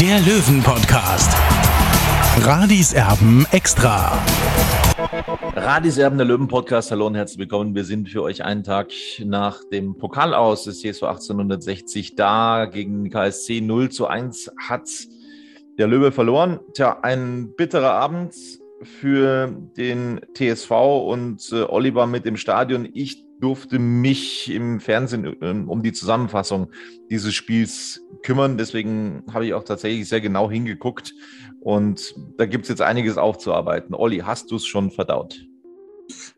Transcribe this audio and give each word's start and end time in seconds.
der 0.00 0.18
Löwen-Podcast. 0.20 1.36
Radis 2.38 2.94
Erben 2.94 3.46
extra. 3.50 4.18
Radis 5.54 5.98
Erben, 5.98 6.16
der 6.16 6.26
Löwen-Podcast. 6.26 6.90
Hallo 6.90 7.08
und 7.08 7.16
herzlich 7.16 7.38
willkommen. 7.38 7.74
Wir 7.74 7.84
sind 7.84 8.08
für 8.08 8.22
euch 8.22 8.42
einen 8.42 8.64
Tag 8.64 8.92
nach 9.22 9.60
dem 9.70 9.98
Pokal 9.98 10.32
aus 10.32 10.64
des 10.64 10.80
CSV 10.80 11.02
1860 11.02 12.14
da. 12.14 12.64
Gegen 12.64 13.10
KSC 13.10 13.60
0 13.60 13.90
zu 13.90 14.06
1 14.06 14.50
hat 14.68 14.88
der 15.76 15.86
Löwe 15.86 16.12
verloren. 16.12 16.60
Tja, 16.72 17.00
ein 17.02 17.52
bitterer 17.54 17.92
Abend 17.92 18.34
für 18.82 19.54
den 19.76 20.22
TSV 20.32 20.70
und 20.70 21.46
äh, 21.52 21.64
Oliver 21.64 22.06
mit 22.06 22.24
dem 22.24 22.38
Stadion. 22.38 22.88
Ich 22.94 23.22
durfte 23.40 23.78
mich 23.78 24.50
im 24.50 24.80
Fernsehen 24.80 25.24
äh, 25.24 25.64
um 25.66 25.82
die 25.82 25.92
Zusammenfassung 25.92 26.70
dieses 27.10 27.34
Spiels 27.34 28.00
kümmern. 28.22 28.58
Deswegen 28.58 29.24
habe 29.32 29.46
ich 29.46 29.54
auch 29.54 29.64
tatsächlich 29.64 30.08
sehr 30.08 30.20
genau 30.20 30.50
hingeguckt. 30.50 31.14
Und 31.60 32.14
da 32.38 32.46
gibt 32.46 32.64
es 32.64 32.68
jetzt 32.68 32.82
einiges 32.82 33.16
aufzuarbeiten. 33.18 33.94
Olli, 33.94 34.18
hast 34.18 34.50
du 34.50 34.56
es 34.56 34.66
schon 34.66 34.90
verdaut? 34.90 35.40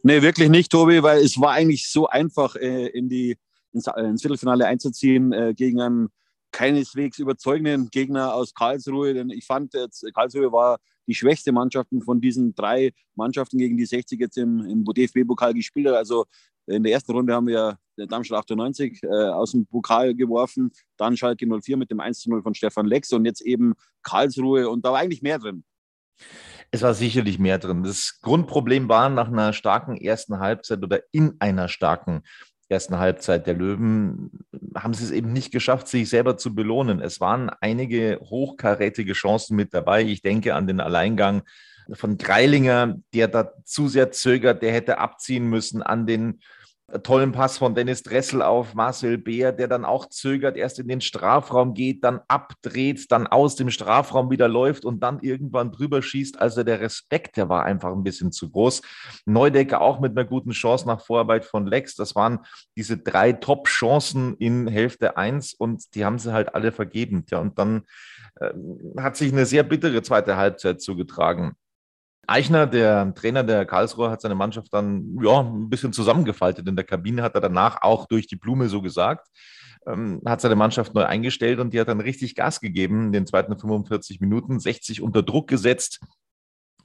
Nee, 0.02 0.22
wirklich 0.22 0.48
nicht, 0.48 0.70
Tobi, 0.70 1.02
weil 1.02 1.22
es 1.22 1.40
war 1.40 1.52
eigentlich 1.52 1.88
so 1.88 2.06
einfach, 2.06 2.56
äh, 2.56 2.86
in 2.88 3.08
die, 3.08 3.36
ins, 3.72 3.86
äh, 3.86 4.02
ins, 4.02 4.22
Viertelfinale 4.22 4.66
einzuziehen 4.66 5.32
äh, 5.32 5.54
gegen 5.56 5.80
einen 5.80 6.08
keineswegs 6.50 7.18
überzeugenden 7.18 7.88
Gegner 7.88 8.34
aus 8.34 8.54
Karlsruhe. 8.54 9.14
Denn 9.14 9.30
ich 9.30 9.46
fand, 9.46 9.74
jetzt, 9.74 10.04
Karlsruhe 10.14 10.52
war 10.52 10.78
die 11.06 11.14
schwächste 11.14 11.52
Mannschaft 11.52 11.88
von 12.04 12.20
diesen 12.20 12.54
drei 12.54 12.92
Mannschaften, 13.14 13.58
gegen 13.58 13.76
die 13.76 13.86
60 13.86 14.20
jetzt 14.20 14.36
im, 14.36 14.60
im 14.60 14.84
DFB-Pokal 14.84 15.54
gespielt 15.54 15.88
hat. 15.88 15.94
Also 15.94 16.26
in 16.66 16.82
der 16.82 16.92
ersten 16.92 17.12
Runde 17.12 17.34
haben 17.34 17.46
wir 17.46 17.78
Darmstadt 17.96 18.40
98 18.40 19.02
äh, 19.02 19.06
aus 19.06 19.52
dem 19.52 19.66
Pokal 19.66 20.14
geworfen, 20.14 20.72
dann 20.96 21.16
Schalke 21.16 21.46
04 21.46 21.76
mit 21.76 21.90
dem 21.90 22.00
1 22.00 22.26
0 22.26 22.42
von 22.42 22.54
Stefan 22.54 22.86
Lex 22.86 23.12
und 23.12 23.24
jetzt 23.24 23.42
eben 23.42 23.74
Karlsruhe 24.02 24.68
und 24.68 24.84
da 24.84 24.92
war 24.92 25.00
eigentlich 25.00 25.22
mehr 25.22 25.38
drin. 25.38 25.64
Es 26.70 26.82
war 26.82 26.94
sicherlich 26.94 27.38
mehr 27.38 27.58
drin. 27.58 27.82
Das 27.82 28.18
Grundproblem 28.22 28.88
war 28.88 29.08
nach 29.10 29.28
einer 29.28 29.52
starken 29.52 29.96
ersten 29.96 30.38
Halbzeit 30.38 30.82
oder 30.82 31.00
in 31.12 31.36
einer 31.38 31.68
starken 31.68 32.22
ersten 32.72 32.98
Halbzeit 32.98 33.46
der 33.46 33.54
Löwen 33.54 34.30
haben 34.74 34.94
sie 34.94 35.04
es 35.04 35.10
eben 35.10 35.32
nicht 35.32 35.52
geschafft, 35.52 35.88
sich 35.88 36.08
selber 36.08 36.38
zu 36.38 36.54
belohnen. 36.54 37.00
Es 37.00 37.20
waren 37.20 37.50
einige 37.60 38.18
hochkarätige 38.22 39.12
Chancen 39.12 39.56
mit 39.56 39.74
dabei. 39.74 40.02
Ich 40.02 40.22
denke 40.22 40.54
an 40.54 40.66
den 40.66 40.80
Alleingang 40.80 41.42
von 41.92 42.18
Greilinger, 42.18 42.96
der 43.14 43.28
da 43.28 43.52
zu 43.64 43.88
sehr 43.88 44.10
zögert, 44.12 44.62
der 44.62 44.72
hätte 44.72 44.98
abziehen 44.98 45.48
müssen, 45.48 45.82
an 45.82 46.06
den 46.06 46.40
tollen 47.02 47.32
Pass 47.32 47.58
von 47.58 47.74
Dennis 47.74 48.02
Dressel 48.02 48.42
auf 48.42 48.74
Marcel 48.74 49.16
Beer, 49.16 49.52
der 49.52 49.68
dann 49.68 49.84
auch 49.84 50.06
zögert, 50.06 50.56
erst 50.56 50.78
in 50.78 50.88
den 50.88 51.00
Strafraum 51.00 51.74
geht, 51.74 52.04
dann 52.04 52.20
abdreht, 52.28 53.10
dann 53.10 53.26
aus 53.26 53.56
dem 53.56 53.70
Strafraum 53.70 54.30
wieder 54.30 54.48
läuft 54.48 54.84
und 54.84 55.00
dann 55.02 55.20
irgendwann 55.20 55.72
drüber 55.72 56.02
schießt. 56.02 56.40
Also 56.40 56.62
der 56.62 56.80
Respekt, 56.80 57.36
der 57.36 57.48
war 57.48 57.64
einfach 57.64 57.92
ein 57.92 58.02
bisschen 58.02 58.32
zu 58.32 58.50
groß. 58.50 58.82
Neudecker 59.24 59.80
auch 59.80 60.00
mit 60.00 60.12
einer 60.12 60.26
guten 60.26 60.50
Chance 60.50 60.86
nach 60.86 61.04
Vorarbeit 61.04 61.44
von 61.44 61.66
Lex. 61.66 61.94
Das 61.94 62.14
waren 62.14 62.40
diese 62.76 62.98
drei 62.98 63.32
Top-Chancen 63.32 64.36
in 64.36 64.66
Hälfte 64.66 65.16
1 65.16 65.54
und 65.54 65.94
die 65.94 66.04
haben 66.04 66.18
sie 66.18 66.32
halt 66.32 66.54
alle 66.54 66.72
vergeben. 66.72 67.24
Ja, 67.30 67.38
und 67.38 67.58
dann 67.58 67.84
äh, 68.40 68.50
hat 68.98 69.16
sich 69.16 69.32
eine 69.32 69.46
sehr 69.46 69.62
bittere 69.62 70.02
zweite 70.02 70.36
Halbzeit 70.36 70.82
zugetragen. 70.82 71.56
Eichner, 72.26 72.66
der 72.66 73.14
Trainer 73.14 73.42
der 73.42 73.66
Karlsruhe, 73.66 74.10
hat 74.10 74.20
seine 74.20 74.34
Mannschaft 74.34 74.72
dann 74.72 75.18
ja, 75.22 75.40
ein 75.40 75.68
bisschen 75.68 75.92
zusammengefaltet. 75.92 76.68
In 76.68 76.76
der 76.76 76.84
Kabine 76.84 77.22
hat 77.22 77.34
er 77.34 77.40
danach 77.40 77.82
auch 77.82 78.06
durch 78.06 78.26
die 78.26 78.36
Blume 78.36 78.68
so 78.68 78.80
gesagt, 78.80 79.28
ähm, 79.86 80.22
hat 80.24 80.40
seine 80.40 80.54
Mannschaft 80.54 80.94
neu 80.94 81.04
eingestellt 81.04 81.58
und 81.58 81.72
die 81.72 81.80
hat 81.80 81.88
dann 81.88 82.00
richtig 82.00 82.36
Gas 82.36 82.60
gegeben 82.60 83.06
in 83.06 83.12
den 83.12 83.26
zweiten 83.26 83.58
45 83.58 84.20
Minuten, 84.20 84.60
60 84.60 85.02
unter 85.02 85.22
Druck 85.22 85.48
gesetzt. 85.48 86.00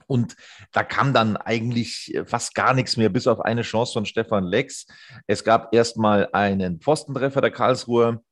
Und 0.08 0.36
da 0.72 0.82
kam 0.82 1.12
dann 1.12 1.36
eigentlich 1.36 2.18
fast 2.24 2.54
gar 2.54 2.72
nichts 2.72 2.96
mehr, 2.96 3.10
bis 3.10 3.26
auf 3.26 3.40
eine 3.40 3.62
Chance 3.62 3.92
von 3.92 4.06
Stefan 4.06 4.44
Lex. 4.44 4.86
Es 5.26 5.44
gab 5.44 5.74
erstmal 5.74 6.30
einen 6.32 6.80
Pfostentreffer 6.80 7.42
der 7.42 7.50
Karlsruhe. 7.50 8.22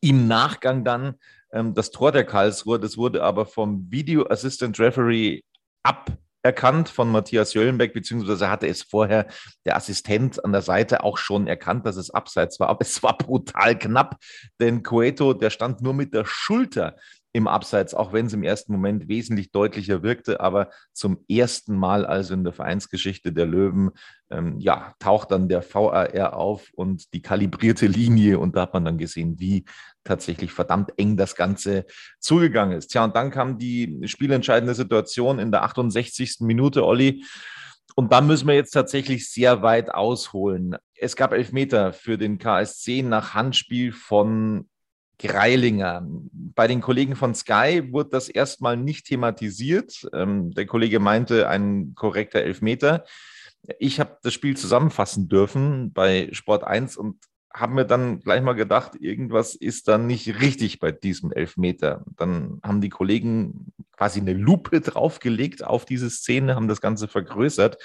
Im 0.00 0.28
Nachgang 0.28 0.84
dann 0.84 1.16
ähm, 1.52 1.74
das 1.74 1.90
Tor 1.90 2.12
der 2.12 2.24
Karlsruhe. 2.24 2.78
Das 2.78 2.96
wurde 2.96 3.22
aber 3.22 3.46
vom 3.46 3.90
Video 3.90 4.26
Assistant 4.28 4.78
Referee 4.78 5.42
aberkannt 5.82 6.88
von 6.88 7.10
Matthias 7.10 7.54
Jöllenbeck, 7.54 7.92
beziehungsweise 7.94 8.48
hatte 8.48 8.66
es 8.66 8.82
vorher 8.82 9.26
der 9.64 9.76
Assistent 9.76 10.44
an 10.44 10.52
der 10.52 10.62
Seite 10.62 11.04
auch 11.04 11.18
schon 11.18 11.46
erkannt, 11.46 11.86
dass 11.86 11.96
es 11.96 12.10
abseits 12.10 12.60
war. 12.60 12.68
Aber 12.68 12.82
es 12.82 13.02
war 13.02 13.16
brutal 13.16 13.78
knapp, 13.78 14.16
denn 14.60 14.82
Cueto, 14.82 15.34
der 15.34 15.50
stand 15.50 15.80
nur 15.80 15.94
mit 15.94 16.14
der 16.14 16.24
Schulter 16.24 16.96
im 17.32 17.48
Abseits, 17.48 17.94
auch 17.94 18.12
wenn 18.12 18.26
es 18.26 18.32
im 18.34 18.42
ersten 18.42 18.72
Moment 18.72 19.08
wesentlich 19.08 19.52
deutlicher 19.52 20.02
wirkte. 20.02 20.40
Aber 20.40 20.70
zum 20.92 21.24
ersten 21.28 21.74
Mal 21.76 22.04
also 22.04 22.34
in 22.34 22.44
der 22.44 22.52
Vereinsgeschichte 22.52 23.32
der 23.32 23.46
Löwen, 23.46 23.90
ähm, 24.30 24.58
ja, 24.58 24.94
taucht 24.98 25.30
dann 25.30 25.48
der 25.48 25.62
VAR 25.62 26.36
auf 26.36 26.68
und 26.74 27.12
die 27.14 27.22
kalibrierte 27.22 27.86
Linie. 27.86 28.38
Und 28.38 28.56
da 28.56 28.62
hat 28.62 28.74
man 28.74 28.84
dann 28.84 28.98
gesehen, 28.98 29.38
wie 29.38 29.64
tatsächlich 30.04 30.52
verdammt 30.52 30.92
eng 30.98 31.16
das 31.16 31.34
Ganze 31.34 31.86
zugegangen 32.20 32.76
ist. 32.76 32.88
Tja, 32.88 33.04
und 33.04 33.16
dann 33.16 33.30
kam 33.30 33.58
die 33.58 34.00
spielentscheidende 34.04 34.74
Situation 34.74 35.38
in 35.38 35.50
der 35.50 35.62
68. 35.62 36.40
Minute, 36.40 36.84
Olli. 36.84 37.24
Und 37.94 38.12
da 38.12 38.20
müssen 38.20 38.48
wir 38.48 38.54
jetzt 38.54 38.70
tatsächlich 38.70 39.30
sehr 39.30 39.62
weit 39.62 39.92
ausholen. 39.92 40.76
Es 40.94 41.16
gab 41.16 41.32
Elfmeter 41.32 41.92
für 41.92 42.16
den 42.16 42.38
KSC 42.38 43.02
nach 43.02 43.34
Handspiel 43.34 43.92
von 43.92 44.68
Greilinger. 45.18 46.06
Bei 46.32 46.66
den 46.66 46.80
Kollegen 46.80 47.16
von 47.16 47.34
Sky 47.34 47.88
wurde 47.92 48.10
das 48.10 48.28
erstmal 48.28 48.76
nicht 48.76 49.06
thematisiert. 49.06 50.08
Ähm, 50.12 50.50
der 50.52 50.66
Kollege 50.66 50.98
meinte, 50.98 51.48
ein 51.48 51.94
korrekter 51.94 52.42
Elfmeter. 52.42 53.04
Ich 53.78 54.00
habe 54.00 54.18
das 54.22 54.34
Spiel 54.34 54.56
zusammenfassen 54.56 55.28
dürfen 55.28 55.92
bei 55.92 56.28
Sport 56.32 56.64
1 56.64 56.96
und 56.96 57.16
habe 57.54 57.74
mir 57.74 57.84
dann 57.84 58.20
gleich 58.20 58.42
mal 58.42 58.54
gedacht, 58.54 58.92
irgendwas 58.98 59.54
ist 59.54 59.88
dann 59.88 60.06
nicht 60.06 60.40
richtig 60.40 60.78
bei 60.78 60.92
diesem 60.92 61.32
Elfmeter. 61.32 62.04
Dann 62.16 62.60
haben 62.62 62.80
die 62.80 62.88
Kollegen 62.88 63.72
quasi 63.96 64.20
eine 64.20 64.32
Lupe 64.32 64.80
draufgelegt 64.80 65.64
auf 65.64 65.84
diese 65.84 66.10
Szene, 66.10 66.54
haben 66.54 66.68
das 66.68 66.80
Ganze 66.80 67.08
vergrößert 67.08 67.76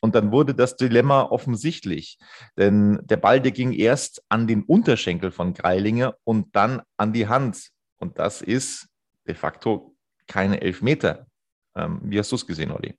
und 0.00 0.14
dann 0.14 0.32
wurde 0.32 0.54
das 0.54 0.76
Dilemma 0.76 1.22
offensichtlich. 1.22 2.18
Denn 2.56 3.00
der 3.04 3.16
Ball, 3.16 3.40
der 3.40 3.52
ging 3.52 3.72
erst 3.72 4.22
an 4.28 4.46
den 4.46 4.62
Unterschenkel 4.62 5.30
von 5.30 5.54
Greilinger 5.54 6.14
und 6.24 6.54
dann 6.54 6.82
an 6.96 7.12
die 7.12 7.28
Hand. 7.28 7.70
Und 7.96 8.18
das 8.18 8.42
ist 8.42 8.88
de 9.26 9.34
facto 9.34 9.96
keine 10.26 10.60
Elfmeter. 10.60 11.26
Ähm, 11.74 12.00
wie 12.04 12.18
hast 12.18 12.32
du 12.32 12.36
es 12.36 12.46
gesehen, 12.46 12.70
Olli? 12.70 12.98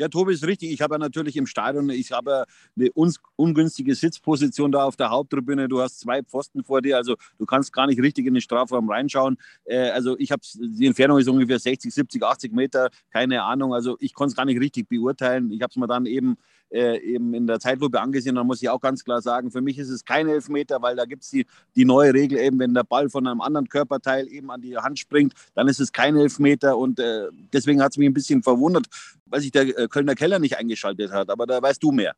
Ja, 0.00 0.06
Tobi 0.06 0.32
ist 0.32 0.46
richtig. 0.46 0.70
Ich 0.70 0.80
habe 0.80 0.94
ja 0.94 0.98
natürlich 0.98 1.36
im 1.36 1.46
Stadion, 1.46 1.90
ich 1.90 2.12
habe 2.12 2.44
eine 2.76 2.90
ungünstige 3.34 3.96
Sitzposition 3.96 4.70
da 4.70 4.84
auf 4.84 4.94
der 4.94 5.10
Haupttribüne. 5.10 5.68
Du 5.68 5.80
hast 5.80 5.98
zwei 5.98 6.22
Pfosten 6.22 6.62
vor 6.62 6.80
dir, 6.82 6.96
also 6.96 7.16
du 7.36 7.46
kannst 7.46 7.72
gar 7.72 7.88
nicht 7.88 8.00
richtig 8.00 8.24
in 8.26 8.34
den 8.34 8.40
Strafraum 8.40 8.88
reinschauen. 8.88 9.38
Äh, 9.64 9.90
also 9.90 10.16
ich 10.16 10.30
habe 10.30 10.42
die 10.54 10.86
Entfernung 10.86 11.18
ist 11.18 11.28
ungefähr 11.28 11.58
60, 11.58 11.92
70, 11.92 12.22
80 12.22 12.52
Meter, 12.52 12.90
keine 13.10 13.42
Ahnung. 13.42 13.74
Also 13.74 13.96
ich 13.98 14.14
konnte 14.14 14.30
es 14.30 14.36
gar 14.36 14.44
nicht 14.44 14.60
richtig 14.60 14.88
beurteilen. 14.88 15.50
Ich 15.50 15.62
habe 15.62 15.70
es 15.72 15.76
mir 15.76 15.88
dann 15.88 16.06
eben 16.06 16.36
äh, 16.70 16.98
eben 17.00 17.34
in 17.34 17.46
der 17.46 17.60
Zeitlupe 17.60 18.00
angesehen. 18.00 18.34
Da 18.34 18.44
muss 18.44 18.62
ich 18.62 18.68
auch 18.68 18.80
ganz 18.80 19.04
klar 19.04 19.22
sagen, 19.22 19.50
für 19.50 19.60
mich 19.60 19.78
ist 19.78 19.90
es 19.90 20.04
kein 20.04 20.28
Elfmeter, 20.28 20.82
weil 20.82 20.96
da 20.96 21.04
gibt 21.04 21.22
es 21.22 21.30
die, 21.30 21.46
die 21.76 21.84
neue 21.84 22.14
Regel 22.14 22.38
eben, 22.38 22.58
wenn 22.58 22.74
der 22.74 22.84
Ball 22.84 23.08
von 23.08 23.26
einem 23.26 23.40
anderen 23.40 23.68
Körperteil 23.68 24.28
eben 24.28 24.50
an 24.50 24.60
die 24.60 24.76
Hand 24.76 24.98
springt, 24.98 25.32
dann 25.54 25.68
ist 25.68 25.80
es 25.80 25.92
kein 25.92 26.16
Elfmeter 26.16 26.76
und 26.76 27.00
äh, 27.00 27.28
deswegen 27.52 27.82
hat 27.82 27.92
es 27.92 27.98
mich 27.98 28.08
ein 28.08 28.14
bisschen 28.14 28.42
verwundert, 28.42 28.86
weil 29.26 29.40
sich 29.40 29.50
der 29.50 29.78
äh, 29.78 29.88
Kölner 29.88 30.14
Keller 30.14 30.38
nicht 30.38 30.56
eingeschaltet 30.56 31.12
hat. 31.12 31.30
Aber 31.30 31.46
da 31.46 31.60
weißt 31.60 31.82
du 31.82 31.92
mehr. 31.92 32.14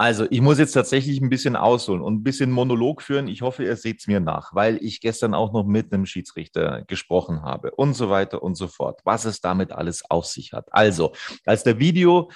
Also, 0.00 0.26
ich 0.30 0.40
muss 0.40 0.58
jetzt 0.58 0.72
tatsächlich 0.72 1.20
ein 1.20 1.28
bisschen 1.28 1.56
ausholen 1.56 2.00
und 2.00 2.14
ein 2.14 2.22
bisschen 2.22 2.50
Monolog 2.50 3.02
führen. 3.02 3.28
Ich 3.28 3.42
hoffe, 3.42 3.64
ihr 3.64 3.76
seht 3.76 4.00
es 4.00 4.06
mir 4.06 4.18
nach, 4.18 4.54
weil 4.54 4.78
ich 4.82 5.02
gestern 5.02 5.34
auch 5.34 5.52
noch 5.52 5.66
mit 5.66 5.92
einem 5.92 6.06
Schiedsrichter 6.06 6.84
gesprochen 6.86 7.42
habe 7.42 7.72
und 7.72 7.92
so 7.92 8.08
weiter 8.08 8.42
und 8.42 8.54
so 8.54 8.66
fort, 8.66 9.02
was 9.04 9.26
es 9.26 9.42
damit 9.42 9.72
alles 9.72 10.02
auf 10.08 10.24
sich 10.24 10.54
hat. 10.54 10.68
Also, 10.70 11.12
als 11.44 11.64
der 11.64 11.78
Video 11.80 12.30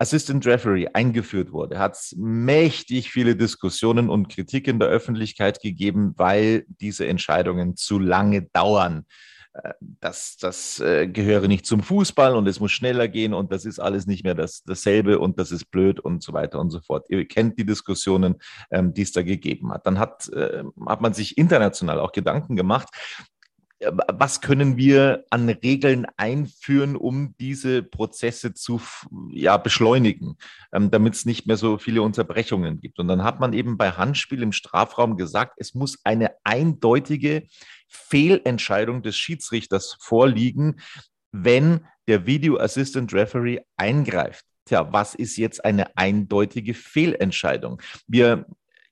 Assistant 0.00 0.46
Referee 0.46 0.88
eingeführt 0.94 1.52
wurde, 1.52 1.78
hat 1.78 1.94
es 1.94 2.14
mächtig 2.16 3.10
viele 3.10 3.36
Diskussionen 3.36 4.08
und 4.08 4.30
Kritik 4.30 4.66
in 4.66 4.78
der 4.78 4.88
Öffentlichkeit 4.88 5.60
gegeben, 5.60 6.14
weil 6.16 6.64
diese 6.68 7.06
Entscheidungen 7.06 7.76
zu 7.76 7.98
lange 7.98 8.42
dauern. 8.54 9.04
Äh, 9.52 9.74
das, 9.80 10.38
das 10.38 10.80
äh, 10.80 11.06
gehöre 11.06 11.48
nicht 11.48 11.66
zum 11.66 11.82
Fußball 11.82 12.34
und 12.34 12.46
es 12.46 12.60
muss 12.60 12.72
schneller 12.72 13.08
gehen 13.08 13.34
und 13.34 13.52
das 13.52 13.66
ist 13.66 13.78
alles 13.78 14.06
nicht 14.06 14.24
mehr 14.24 14.34
das, 14.34 14.62
dasselbe 14.62 15.18
und 15.18 15.38
das 15.38 15.52
ist 15.52 15.70
blöd 15.70 16.00
und 16.00 16.22
so 16.22 16.32
weiter 16.32 16.60
und 16.60 16.70
so 16.70 16.80
fort. 16.80 17.04
Ihr 17.10 17.28
kennt 17.28 17.58
die 17.58 17.66
Diskussionen, 17.66 18.36
ähm, 18.70 18.94
die 18.94 19.02
es 19.02 19.12
da 19.12 19.20
gegeben 19.20 19.70
hat. 19.70 19.86
Dann 19.86 19.98
hat, 19.98 20.30
äh, 20.30 20.64
hat 20.86 21.02
man 21.02 21.12
sich 21.12 21.36
international 21.36 22.00
auch 22.00 22.12
Gedanken 22.12 22.56
gemacht, 22.56 22.88
was 23.80 24.40
können 24.40 24.76
wir 24.76 25.24
an 25.30 25.48
Regeln 25.48 26.06
einführen, 26.16 26.96
um 26.96 27.34
diese 27.40 27.82
Prozesse 27.82 28.52
zu 28.52 28.80
ja, 29.30 29.56
beschleunigen, 29.56 30.36
ähm, 30.72 30.90
damit 30.90 31.14
es 31.14 31.24
nicht 31.24 31.46
mehr 31.46 31.56
so 31.56 31.78
viele 31.78 32.02
Unterbrechungen 32.02 32.80
gibt. 32.80 32.98
Und 32.98 33.08
dann 33.08 33.24
hat 33.24 33.40
man 33.40 33.52
eben 33.52 33.78
bei 33.78 33.92
Handspiel 33.92 34.42
im 34.42 34.52
Strafraum 34.52 35.16
gesagt, 35.16 35.54
es 35.56 35.74
muss 35.74 35.98
eine 36.04 36.32
eindeutige 36.44 37.44
Fehlentscheidung 37.88 39.02
des 39.02 39.16
Schiedsrichters 39.16 39.96
vorliegen, 40.00 40.80
wenn 41.32 41.86
der 42.06 42.26
Video 42.26 42.58
Assistant 42.58 43.14
Referee 43.14 43.60
eingreift. 43.76 44.44
Tja, 44.66 44.92
was 44.92 45.14
ist 45.14 45.36
jetzt 45.36 45.64
eine 45.64 45.96
eindeutige 45.96 46.74
Fehlentscheidung? 46.74 47.80
Wir 48.06 48.46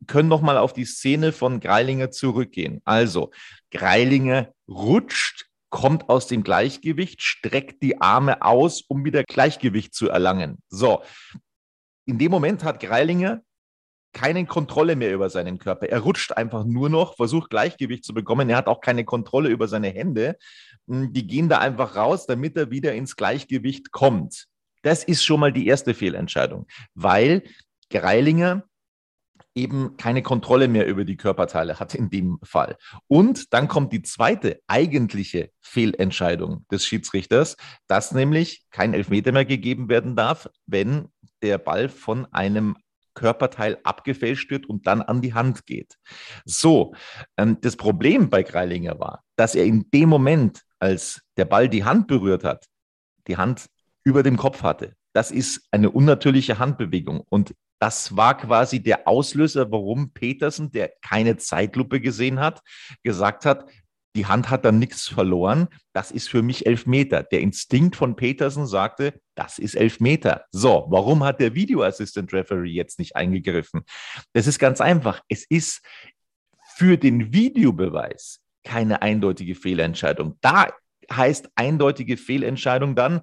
können 0.06 0.28
noch 0.28 0.40
mal 0.40 0.56
auf 0.56 0.72
die 0.72 0.84
Szene 0.84 1.32
von 1.32 1.60
Greilinger 1.60 2.10
zurückgehen. 2.10 2.80
Also, 2.84 3.32
Greilinger 3.70 4.52
rutscht, 4.68 5.46
kommt 5.70 6.08
aus 6.08 6.26
dem 6.26 6.42
Gleichgewicht, 6.42 7.22
streckt 7.22 7.82
die 7.82 8.00
Arme 8.00 8.42
aus, 8.42 8.82
um 8.88 9.04
wieder 9.04 9.22
Gleichgewicht 9.24 9.94
zu 9.94 10.08
erlangen. 10.08 10.62
So, 10.68 11.02
in 12.06 12.18
dem 12.18 12.30
Moment 12.30 12.64
hat 12.64 12.80
Greilinger 12.80 13.42
keine 14.12 14.46
Kontrolle 14.46 14.96
mehr 14.96 15.12
über 15.12 15.28
seinen 15.28 15.58
Körper. 15.58 15.88
Er 15.88 16.00
rutscht 16.00 16.32
einfach 16.32 16.64
nur 16.64 16.88
noch, 16.88 17.16
versucht 17.16 17.50
Gleichgewicht 17.50 18.04
zu 18.04 18.14
bekommen. 18.14 18.48
Er 18.48 18.56
hat 18.56 18.66
auch 18.66 18.80
keine 18.80 19.04
Kontrolle 19.04 19.50
über 19.50 19.68
seine 19.68 19.88
Hände. 19.88 20.36
Hm, 20.88 21.12
die 21.12 21.26
gehen 21.26 21.48
da 21.48 21.58
einfach 21.58 21.94
raus, 21.94 22.26
damit 22.26 22.56
er 22.56 22.70
wieder 22.70 22.94
ins 22.94 23.16
Gleichgewicht 23.16 23.92
kommt. 23.92 24.46
Das 24.82 25.04
ist 25.04 25.24
schon 25.24 25.40
mal 25.40 25.52
die 25.52 25.66
erste 25.66 25.92
Fehlentscheidung, 25.92 26.66
weil 26.94 27.42
Greilinger 27.90 28.64
eben 29.58 29.96
keine 29.96 30.22
Kontrolle 30.22 30.68
mehr 30.68 30.86
über 30.86 31.04
die 31.04 31.16
Körperteile 31.16 31.78
hat 31.78 31.94
in 31.94 32.08
dem 32.08 32.38
Fall. 32.42 32.76
Und 33.08 33.52
dann 33.52 33.68
kommt 33.68 33.92
die 33.92 34.02
zweite 34.02 34.60
eigentliche 34.66 35.50
Fehlentscheidung 35.60 36.64
des 36.70 36.86
Schiedsrichters, 36.86 37.56
dass 37.88 38.12
nämlich 38.12 38.62
kein 38.70 38.94
Elfmeter 38.94 39.32
mehr 39.32 39.44
gegeben 39.44 39.88
werden 39.88 40.16
darf, 40.16 40.48
wenn 40.66 41.08
der 41.42 41.58
Ball 41.58 41.88
von 41.88 42.26
einem 42.32 42.76
Körperteil 43.14 43.78
abgefälscht 43.82 44.50
wird 44.50 44.66
und 44.66 44.86
dann 44.86 45.02
an 45.02 45.20
die 45.20 45.34
Hand 45.34 45.66
geht. 45.66 45.98
So, 46.44 46.94
ähm, 47.36 47.58
das 47.60 47.76
Problem 47.76 48.30
bei 48.30 48.44
Greilinger 48.44 49.00
war, 49.00 49.24
dass 49.34 49.56
er 49.56 49.64
in 49.64 49.90
dem 49.92 50.08
Moment, 50.08 50.62
als 50.78 51.22
der 51.36 51.44
Ball 51.44 51.68
die 51.68 51.84
Hand 51.84 52.06
berührt 52.06 52.44
hat, 52.44 52.66
die 53.26 53.36
Hand 53.36 53.66
über 54.04 54.22
dem 54.22 54.36
Kopf 54.36 54.62
hatte. 54.62 54.94
Das 55.12 55.32
ist 55.32 55.66
eine 55.72 55.90
unnatürliche 55.90 56.60
Handbewegung. 56.60 57.24
Und 57.28 57.54
das 57.78 58.16
war 58.16 58.36
quasi 58.36 58.80
der 58.82 59.06
Auslöser, 59.06 59.70
warum 59.70 60.12
Petersen, 60.12 60.70
der 60.70 60.92
keine 61.02 61.36
Zeitlupe 61.36 62.00
gesehen 62.00 62.40
hat, 62.40 62.60
gesagt 63.02 63.44
hat, 63.44 63.66
die 64.16 64.26
Hand 64.26 64.50
hat 64.50 64.64
dann 64.64 64.80
nichts 64.80 65.06
verloren. 65.06 65.68
Das 65.92 66.10
ist 66.10 66.28
für 66.28 66.42
mich 66.42 66.66
elf 66.66 66.86
Meter. 66.86 67.22
Der 67.22 67.40
Instinkt 67.40 67.94
von 67.94 68.16
Petersen 68.16 68.66
sagte, 68.66 69.20
das 69.36 69.58
ist 69.60 69.76
elf 69.76 70.00
Meter. 70.00 70.44
So, 70.50 70.86
warum 70.88 71.22
hat 71.22 71.40
der 71.40 71.54
Video 71.54 71.82
Assistant 71.82 72.32
Referee 72.32 72.70
jetzt 72.70 72.98
nicht 72.98 73.14
eingegriffen? 73.14 73.82
Das 74.32 74.46
ist 74.48 74.58
ganz 74.58 74.80
einfach. 74.80 75.20
Es 75.28 75.44
ist 75.48 75.82
für 76.74 76.96
den 76.96 77.32
Videobeweis 77.32 78.40
keine 78.64 79.02
eindeutige 79.02 79.54
Fehlentscheidung. 79.54 80.36
Da 80.40 80.72
heißt 81.12 81.50
eindeutige 81.54 82.16
Fehlentscheidung 82.16 82.96
dann, 82.96 83.20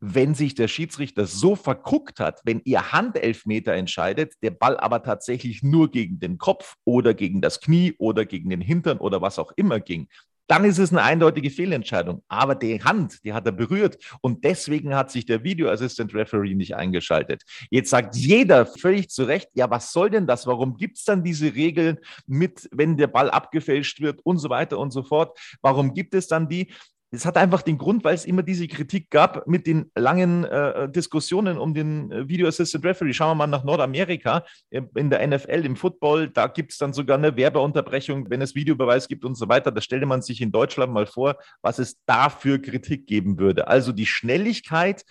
wenn 0.00 0.34
sich 0.34 0.54
der 0.54 0.68
Schiedsrichter 0.68 1.26
so 1.26 1.56
verguckt 1.56 2.20
hat, 2.20 2.40
wenn 2.44 2.60
ihr 2.64 2.92
Handelfmeter 2.92 3.72
entscheidet, 3.72 4.34
der 4.42 4.50
Ball 4.50 4.76
aber 4.76 5.02
tatsächlich 5.02 5.62
nur 5.62 5.90
gegen 5.90 6.18
den 6.18 6.38
Kopf 6.38 6.74
oder 6.84 7.14
gegen 7.14 7.40
das 7.40 7.60
Knie 7.60 7.94
oder 7.98 8.24
gegen 8.24 8.50
den 8.50 8.60
Hintern 8.60 8.98
oder 8.98 9.22
was 9.22 9.38
auch 9.38 9.52
immer 9.56 9.80
ging, 9.80 10.08
dann 10.48 10.64
ist 10.64 10.78
es 10.78 10.92
eine 10.92 11.02
eindeutige 11.02 11.50
Fehlentscheidung. 11.50 12.22
Aber 12.28 12.54
die 12.54 12.82
Hand, 12.82 13.24
die 13.24 13.32
hat 13.32 13.46
er 13.46 13.52
berührt 13.52 13.98
und 14.20 14.44
deswegen 14.44 14.94
hat 14.94 15.10
sich 15.10 15.26
der 15.26 15.42
Video 15.42 15.68
Assistant 15.68 16.14
Referee 16.14 16.54
nicht 16.54 16.76
eingeschaltet. 16.76 17.42
Jetzt 17.70 17.90
sagt 17.90 18.14
jeder 18.16 18.66
völlig 18.66 19.08
zu 19.08 19.24
Recht, 19.24 19.48
ja, 19.54 19.68
was 19.70 19.92
soll 19.92 20.10
denn 20.10 20.26
das? 20.26 20.46
Warum 20.46 20.76
gibt 20.76 20.98
es 20.98 21.04
dann 21.04 21.24
diese 21.24 21.54
Regeln 21.54 21.98
mit, 22.26 22.68
wenn 22.72 22.96
der 22.96 23.08
Ball 23.08 23.30
abgefälscht 23.30 24.00
wird 24.00 24.20
und 24.24 24.38
so 24.38 24.48
weiter 24.48 24.78
und 24.78 24.92
so 24.92 25.02
fort? 25.02 25.36
Warum 25.62 25.94
gibt 25.94 26.14
es 26.14 26.28
dann 26.28 26.48
die? 26.48 26.72
Es 27.12 27.24
hat 27.24 27.36
einfach 27.36 27.62
den 27.62 27.78
Grund, 27.78 28.02
weil 28.02 28.14
es 28.14 28.24
immer 28.24 28.42
diese 28.42 28.66
Kritik 28.66 29.10
gab 29.10 29.46
mit 29.46 29.66
den 29.66 29.90
langen 29.94 30.44
äh, 30.44 30.90
Diskussionen 30.90 31.56
um 31.56 31.72
den 31.72 32.10
äh, 32.10 32.28
Video 32.28 32.48
Assistant 32.48 32.84
Referee. 32.84 33.12
Schauen 33.12 33.30
wir 33.30 33.34
mal 33.36 33.46
nach 33.46 33.62
Nordamerika, 33.62 34.44
äh, 34.70 34.82
in 34.96 35.08
der 35.08 35.24
NFL, 35.26 35.64
im 35.64 35.76
Football, 35.76 36.28
da 36.28 36.48
gibt 36.48 36.72
es 36.72 36.78
dann 36.78 36.92
sogar 36.92 37.16
eine 37.16 37.36
Werbeunterbrechung, 37.36 38.28
wenn 38.28 38.42
es 38.42 38.56
Videobeweis 38.56 39.06
gibt 39.06 39.24
und 39.24 39.36
so 39.36 39.48
weiter. 39.48 39.70
Da 39.70 39.80
stellte 39.80 40.06
man 40.06 40.20
sich 40.20 40.40
in 40.40 40.50
Deutschland 40.50 40.92
mal 40.92 41.06
vor, 41.06 41.36
was 41.62 41.78
es 41.78 41.96
da 42.06 42.28
für 42.28 42.58
Kritik 42.58 43.06
geben 43.06 43.38
würde. 43.38 43.68
Also 43.68 43.92
die 43.92 44.06
Schnelligkeit, 44.06 45.04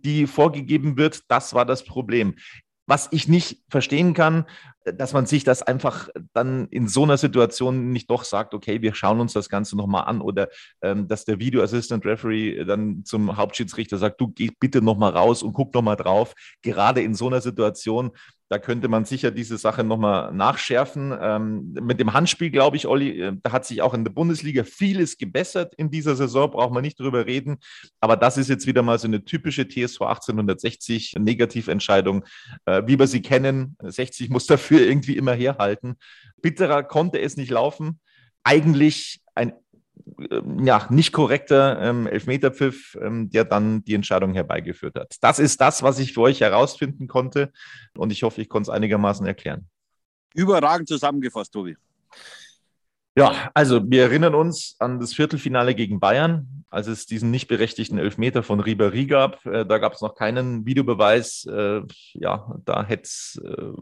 die 0.00 0.26
vorgegeben 0.26 0.98
wird, 0.98 1.22
das 1.28 1.54
war 1.54 1.64
das 1.64 1.82
Problem. 1.84 2.34
Was 2.86 3.08
ich 3.10 3.26
nicht 3.26 3.62
verstehen 3.68 4.14
kann, 4.14 4.44
dass 4.94 5.12
man 5.12 5.26
sich 5.26 5.44
das 5.44 5.62
einfach 5.62 6.08
dann 6.32 6.68
in 6.68 6.88
so 6.88 7.02
einer 7.02 7.16
Situation 7.16 7.92
nicht 7.92 8.10
doch 8.10 8.24
sagt, 8.24 8.54
okay, 8.54 8.82
wir 8.82 8.94
schauen 8.94 9.20
uns 9.20 9.32
das 9.32 9.48
Ganze 9.48 9.76
nochmal 9.76 10.04
an 10.04 10.20
oder 10.20 10.48
ähm, 10.82 11.08
dass 11.08 11.24
der 11.24 11.38
Video 11.38 11.62
Assistant 11.62 12.04
Referee 12.04 12.64
dann 12.64 13.04
zum 13.04 13.36
Hauptschiedsrichter 13.36 13.98
sagt, 13.98 14.20
du 14.20 14.28
geh 14.28 14.50
bitte 14.58 14.82
nochmal 14.82 15.12
raus 15.12 15.42
und 15.42 15.52
guck 15.52 15.74
nochmal 15.74 15.96
drauf. 15.96 16.34
Gerade 16.62 17.02
in 17.02 17.14
so 17.14 17.26
einer 17.26 17.40
Situation 17.40 18.12
da 18.50 18.58
könnte 18.58 18.88
man 18.88 19.04
sicher 19.04 19.30
diese 19.30 19.58
Sache 19.58 19.84
nochmal 19.84 20.32
nachschärfen. 20.32 21.14
Ähm, 21.20 21.74
mit 21.82 22.00
dem 22.00 22.14
Handspiel, 22.14 22.50
glaube 22.50 22.76
ich, 22.76 22.86
Olli, 22.86 23.20
äh, 23.20 23.32
da 23.42 23.52
hat 23.52 23.66
sich 23.66 23.82
auch 23.82 23.92
in 23.92 24.04
der 24.04 24.10
Bundesliga 24.10 24.64
vieles 24.64 25.18
gebessert 25.18 25.74
in 25.76 25.90
dieser 25.90 26.16
Saison, 26.16 26.50
braucht 26.50 26.72
man 26.72 26.82
nicht 26.82 26.98
drüber 26.98 27.26
reden. 27.26 27.58
Aber 28.00 28.16
das 28.16 28.38
ist 28.38 28.48
jetzt 28.48 28.66
wieder 28.66 28.82
mal 28.82 28.98
so 28.98 29.06
eine 29.06 29.24
typische 29.24 29.68
TSV 29.68 30.00
1860 30.02 31.16
Negativentscheidung, 31.18 32.24
äh, 32.64 32.82
wie 32.86 32.98
wir 32.98 33.06
sie 33.06 33.20
kennen. 33.20 33.76
60 33.82 34.30
muss 34.30 34.46
dafür 34.46 34.77
irgendwie 34.80 35.16
immer 35.16 35.34
herhalten. 35.34 35.96
Bitterer 36.40 36.82
konnte 36.82 37.20
es 37.20 37.36
nicht 37.36 37.50
laufen. 37.50 38.00
Eigentlich 38.44 39.20
ein 39.34 39.52
ähm, 40.30 40.64
ja, 40.64 40.86
nicht 40.90 41.12
korrekter 41.12 41.80
ähm, 41.80 42.06
Elfmeterpfiff, 42.06 42.96
ähm, 43.00 43.30
der 43.30 43.44
dann 43.44 43.84
die 43.84 43.94
Entscheidung 43.94 44.32
herbeigeführt 44.34 44.96
hat. 44.96 45.16
Das 45.20 45.38
ist 45.38 45.60
das, 45.60 45.82
was 45.82 45.98
ich 45.98 46.12
für 46.12 46.22
euch 46.22 46.40
herausfinden 46.40 47.06
konnte 47.06 47.52
und 47.96 48.12
ich 48.12 48.22
hoffe, 48.22 48.40
ich 48.40 48.48
konnte 48.48 48.70
es 48.70 48.74
einigermaßen 48.74 49.26
erklären. 49.26 49.68
Überragend 50.34 50.88
zusammengefasst, 50.88 51.52
Tobi. 51.52 51.76
Ja, 53.16 53.50
also 53.52 53.80
wir 53.90 54.02
erinnern 54.02 54.34
uns 54.34 54.76
an 54.78 55.00
das 55.00 55.12
Viertelfinale 55.12 55.74
gegen 55.74 55.98
Bayern, 55.98 56.64
als 56.70 56.86
es 56.86 57.06
diesen 57.06 57.32
nicht 57.32 57.48
berechtigten 57.48 57.98
Elfmeter 57.98 58.44
von 58.44 58.60
Ribéry 58.62 59.06
gab. 59.08 59.44
Äh, 59.44 59.66
da 59.66 59.78
gab 59.78 59.94
es 59.94 60.00
noch 60.00 60.14
keinen 60.14 60.64
Videobeweis. 60.66 61.44
Äh, 61.46 61.82
ja, 62.14 62.54
da 62.64 62.84
hätte 62.84 63.02
es 63.02 63.40
äh, 63.44 63.72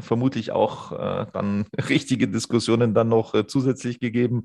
vermutlich 0.00 0.52
auch 0.52 1.26
dann 1.32 1.66
richtige 1.88 2.28
Diskussionen 2.28 2.94
dann 2.94 3.08
noch 3.08 3.34
zusätzlich 3.46 4.00
gegeben. 4.00 4.44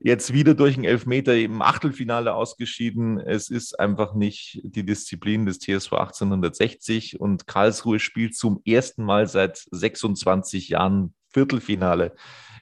Jetzt 0.00 0.32
wieder 0.32 0.54
durch 0.54 0.76
einen 0.76 0.84
Elfmeter 0.84 1.36
im 1.36 1.62
Achtelfinale 1.62 2.34
ausgeschieden. 2.34 3.18
Es 3.18 3.48
ist 3.48 3.78
einfach 3.78 4.14
nicht 4.14 4.60
die 4.62 4.84
Disziplin 4.84 5.46
des 5.46 5.58
TSV 5.58 5.92
1860 5.92 7.20
und 7.20 7.46
Karlsruhe 7.46 7.98
spielt 7.98 8.34
zum 8.34 8.60
ersten 8.64 9.04
Mal 9.04 9.26
seit 9.26 9.66
26 9.70 10.70
Jahren 10.70 11.14
Viertelfinale 11.28 12.14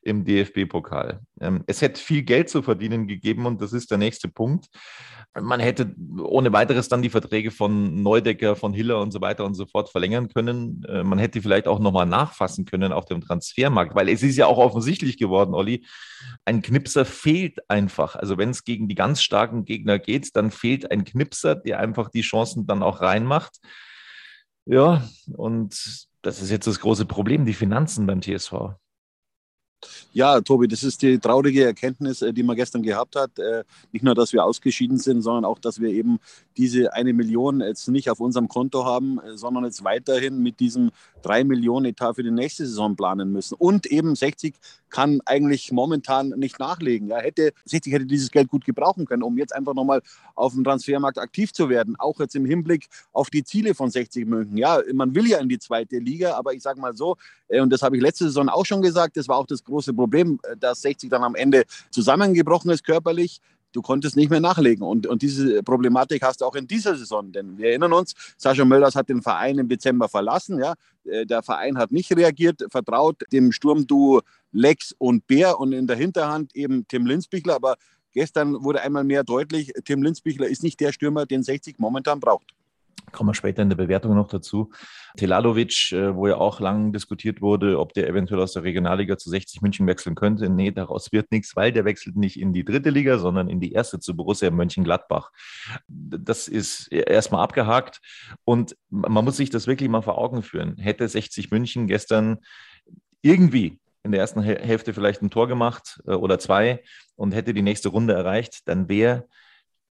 im 0.04 0.24
DFB-Pokal. 0.24 1.20
Ähm, 1.40 1.64
es 1.66 1.80
hätte 1.80 2.00
viel 2.00 2.22
Geld 2.22 2.48
zu 2.48 2.62
verdienen 2.62 3.08
gegeben 3.08 3.46
und 3.46 3.60
das 3.60 3.72
ist 3.72 3.90
der 3.90 3.98
nächste 3.98 4.28
Punkt. 4.28 4.66
Man 5.40 5.58
hätte 5.58 5.94
ohne 6.22 6.52
weiteres 6.52 6.88
dann 6.88 7.02
die 7.02 7.10
Verträge 7.10 7.50
von 7.50 8.02
Neudecker, 8.02 8.54
von 8.54 8.72
Hiller 8.72 9.00
und 9.00 9.10
so 9.10 9.20
weiter 9.20 9.44
und 9.44 9.54
so 9.54 9.66
fort 9.66 9.88
verlängern 9.88 10.28
können. 10.28 10.84
Äh, 10.88 11.02
man 11.02 11.18
hätte 11.18 11.42
vielleicht 11.42 11.66
auch 11.66 11.80
nochmal 11.80 12.06
nachfassen 12.06 12.66
können 12.66 12.92
auf 12.92 13.06
dem 13.06 13.22
Transfermarkt, 13.22 13.94
weil 13.94 14.08
es 14.08 14.22
ist 14.22 14.36
ja 14.36 14.46
auch 14.46 14.58
offensichtlich 14.58 15.16
geworden, 15.16 15.54
Olli, 15.54 15.84
ein 16.44 16.62
Knipser 16.62 17.04
fehlt 17.04 17.58
einfach. 17.68 18.14
Also 18.14 18.36
wenn 18.38 18.50
es 18.50 18.64
gegen 18.64 18.88
die 18.88 18.94
ganz 18.94 19.22
starken 19.22 19.64
Gegner 19.64 19.98
geht, 19.98 20.36
dann 20.36 20.50
fehlt 20.50 20.90
ein 20.90 21.04
Knipser, 21.04 21.54
der 21.54 21.80
einfach 21.80 22.10
die 22.10 22.20
Chancen 22.20 22.66
dann 22.66 22.82
auch 22.82 23.00
reinmacht. 23.00 23.58
Ja, 24.66 25.06
und 25.36 26.08
das 26.22 26.40
ist 26.40 26.50
jetzt 26.50 26.66
das 26.66 26.80
große 26.80 27.06
Problem, 27.06 27.44
die 27.44 27.54
Finanzen 27.54 28.06
beim 28.06 28.22
TSV. 28.22 28.76
Ja, 30.12 30.40
Tobi, 30.40 30.68
das 30.68 30.82
ist 30.82 31.02
die 31.02 31.18
traurige 31.18 31.64
Erkenntnis, 31.64 32.22
äh, 32.22 32.32
die 32.32 32.42
man 32.42 32.56
gestern 32.56 32.82
gehabt 32.82 33.16
hat. 33.16 33.38
Äh, 33.38 33.64
nicht 33.92 34.04
nur, 34.04 34.14
dass 34.14 34.32
wir 34.32 34.44
ausgeschieden 34.44 34.98
sind, 34.98 35.22
sondern 35.22 35.44
auch, 35.44 35.58
dass 35.58 35.80
wir 35.80 35.90
eben 35.90 36.18
diese 36.56 36.92
eine 36.92 37.12
Million 37.12 37.60
jetzt 37.60 37.88
nicht 37.88 38.10
auf 38.10 38.20
unserem 38.20 38.48
Konto 38.48 38.84
haben, 38.84 39.18
äh, 39.18 39.36
sondern 39.36 39.64
jetzt 39.64 39.84
weiterhin 39.84 40.42
mit 40.42 40.60
diesem 40.60 40.90
drei 41.22 41.42
Millionen 41.42 41.86
Etat 41.86 42.14
für 42.14 42.22
die 42.22 42.30
nächste 42.30 42.66
Saison 42.66 42.96
planen 42.96 43.32
müssen. 43.32 43.54
Und 43.58 43.86
eben 43.86 44.14
60 44.14 44.54
kann 44.94 45.20
eigentlich 45.24 45.72
momentan 45.72 46.28
nicht 46.36 46.60
nachlegen. 46.60 47.08
Ja, 47.08 47.16
hätte, 47.18 47.52
60 47.64 47.92
hätte 47.92 48.06
dieses 48.06 48.30
Geld 48.30 48.48
gut 48.48 48.64
gebrauchen 48.64 49.06
können, 49.06 49.24
um 49.24 49.36
jetzt 49.36 49.52
einfach 49.52 49.74
nochmal 49.74 50.02
auf 50.36 50.52
dem 50.54 50.62
Transfermarkt 50.62 51.18
aktiv 51.18 51.52
zu 51.52 51.68
werden. 51.68 51.96
Auch 51.98 52.20
jetzt 52.20 52.36
im 52.36 52.44
Hinblick 52.44 52.86
auf 53.12 53.28
die 53.28 53.42
Ziele 53.42 53.74
von 53.74 53.90
60 53.90 54.24
München. 54.26 54.56
Ja, 54.56 54.80
man 54.92 55.14
will 55.14 55.26
ja 55.26 55.38
in 55.38 55.48
die 55.48 55.58
zweite 55.58 55.98
Liga, 55.98 56.36
aber 56.36 56.54
ich 56.54 56.62
sage 56.62 56.80
mal 56.80 56.94
so, 56.94 57.16
und 57.48 57.70
das 57.70 57.82
habe 57.82 57.96
ich 57.96 58.02
letzte 58.02 58.24
Saison 58.24 58.48
auch 58.48 58.64
schon 58.64 58.82
gesagt, 58.82 59.16
das 59.16 59.26
war 59.26 59.36
auch 59.36 59.46
das 59.46 59.64
große 59.64 59.73
Problem, 59.82 60.40
dass 60.58 60.82
60 60.82 61.10
dann 61.10 61.22
am 61.22 61.34
Ende 61.34 61.64
zusammengebrochen 61.90 62.70
ist 62.70 62.84
körperlich 62.84 63.40
du 63.74 63.82
konntest 63.82 64.16
nicht 64.16 64.30
mehr 64.30 64.40
nachlegen. 64.40 64.82
Und, 64.84 65.06
und 65.06 65.20
diese 65.22 65.62
Problematik 65.62 66.22
hast 66.22 66.40
du 66.40 66.44
auch 66.44 66.54
in 66.54 66.66
dieser 66.66 66.96
Saison. 66.96 67.32
Denn 67.32 67.58
wir 67.58 67.70
erinnern 67.70 67.92
uns, 67.92 68.14
Sascha 68.36 68.64
Mölders 68.64 68.94
hat 68.94 69.08
den 69.08 69.20
Verein 69.20 69.58
im 69.58 69.68
Dezember 69.68 70.08
verlassen. 70.08 70.58
Ja? 70.58 70.74
Äh, 71.04 71.26
der 71.26 71.42
Verein 71.42 71.76
hat 71.76 71.92
nicht 71.92 72.16
reagiert, 72.16 72.64
vertraut 72.70 73.22
dem 73.32 73.52
Sturmduo 73.52 74.22
Lex 74.52 74.94
und 74.96 75.26
Bär 75.26 75.58
und 75.58 75.72
in 75.72 75.86
der 75.86 75.96
Hinterhand 75.96 76.54
eben 76.54 76.86
Tim 76.88 77.06
Linsbichler. 77.06 77.56
Aber 77.56 77.76
gestern 78.12 78.62
wurde 78.62 78.80
einmal 78.80 79.04
mehr 79.04 79.24
deutlich, 79.24 79.72
Tim 79.84 80.02
Linsbichler 80.02 80.46
ist 80.46 80.62
nicht 80.62 80.80
der 80.80 80.92
Stürmer, 80.92 81.26
den 81.26 81.42
60 81.42 81.78
momentan 81.78 82.20
braucht 82.20 82.54
kommen 83.12 83.30
wir 83.30 83.34
später 83.34 83.62
in 83.62 83.68
der 83.68 83.76
Bewertung 83.76 84.14
noch 84.14 84.28
dazu. 84.28 84.70
Telalovic, 85.16 85.92
äh, 85.92 86.14
wo 86.14 86.26
ja 86.26 86.36
auch 86.36 86.60
lang 86.60 86.92
diskutiert 86.92 87.40
wurde, 87.40 87.78
ob 87.78 87.92
der 87.92 88.08
eventuell 88.08 88.40
aus 88.40 88.52
der 88.52 88.64
Regionalliga 88.64 89.16
zu 89.16 89.30
60 89.30 89.62
München 89.62 89.86
wechseln 89.86 90.14
könnte. 90.14 90.48
Nee, 90.48 90.70
daraus 90.70 91.12
wird 91.12 91.30
nichts, 91.30 91.54
weil 91.56 91.72
der 91.72 91.84
wechselt 91.84 92.16
nicht 92.16 92.38
in 92.38 92.52
die 92.52 92.64
dritte 92.64 92.90
Liga, 92.90 93.18
sondern 93.18 93.48
in 93.48 93.60
die 93.60 93.72
erste 93.72 94.00
zu 94.00 94.16
Borussia 94.16 94.50
Mönchengladbach. 94.50 95.30
Das 95.88 96.48
ist 96.48 96.88
erstmal 96.92 97.42
abgehakt 97.42 98.00
und 98.44 98.76
man 98.90 99.24
muss 99.24 99.36
sich 99.36 99.50
das 99.50 99.66
wirklich 99.66 99.88
mal 99.88 100.02
vor 100.02 100.18
Augen 100.18 100.42
führen. 100.42 100.76
Hätte 100.76 101.06
60 101.08 101.50
München 101.50 101.86
gestern 101.86 102.38
irgendwie 103.22 103.80
in 104.04 104.12
der 104.12 104.20
ersten 104.20 104.42
Hälfte 104.42 104.92
vielleicht 104.92 105.22
ein 105.22 105.30
Tor 105.30 105.48
gemacht 105.48 106.00
äh, 106.06 106.12
oder 106.12 106.38
zwei 106.38 106.82
und 107.16 107.34
hätte 107.34 107.54
die 107.54 107.62
nächste 107.62 107.88
Runde 107.88 108.14
erreicht, 108.14 108.68
dann 108.68 108.88
wäre 108.88 109.26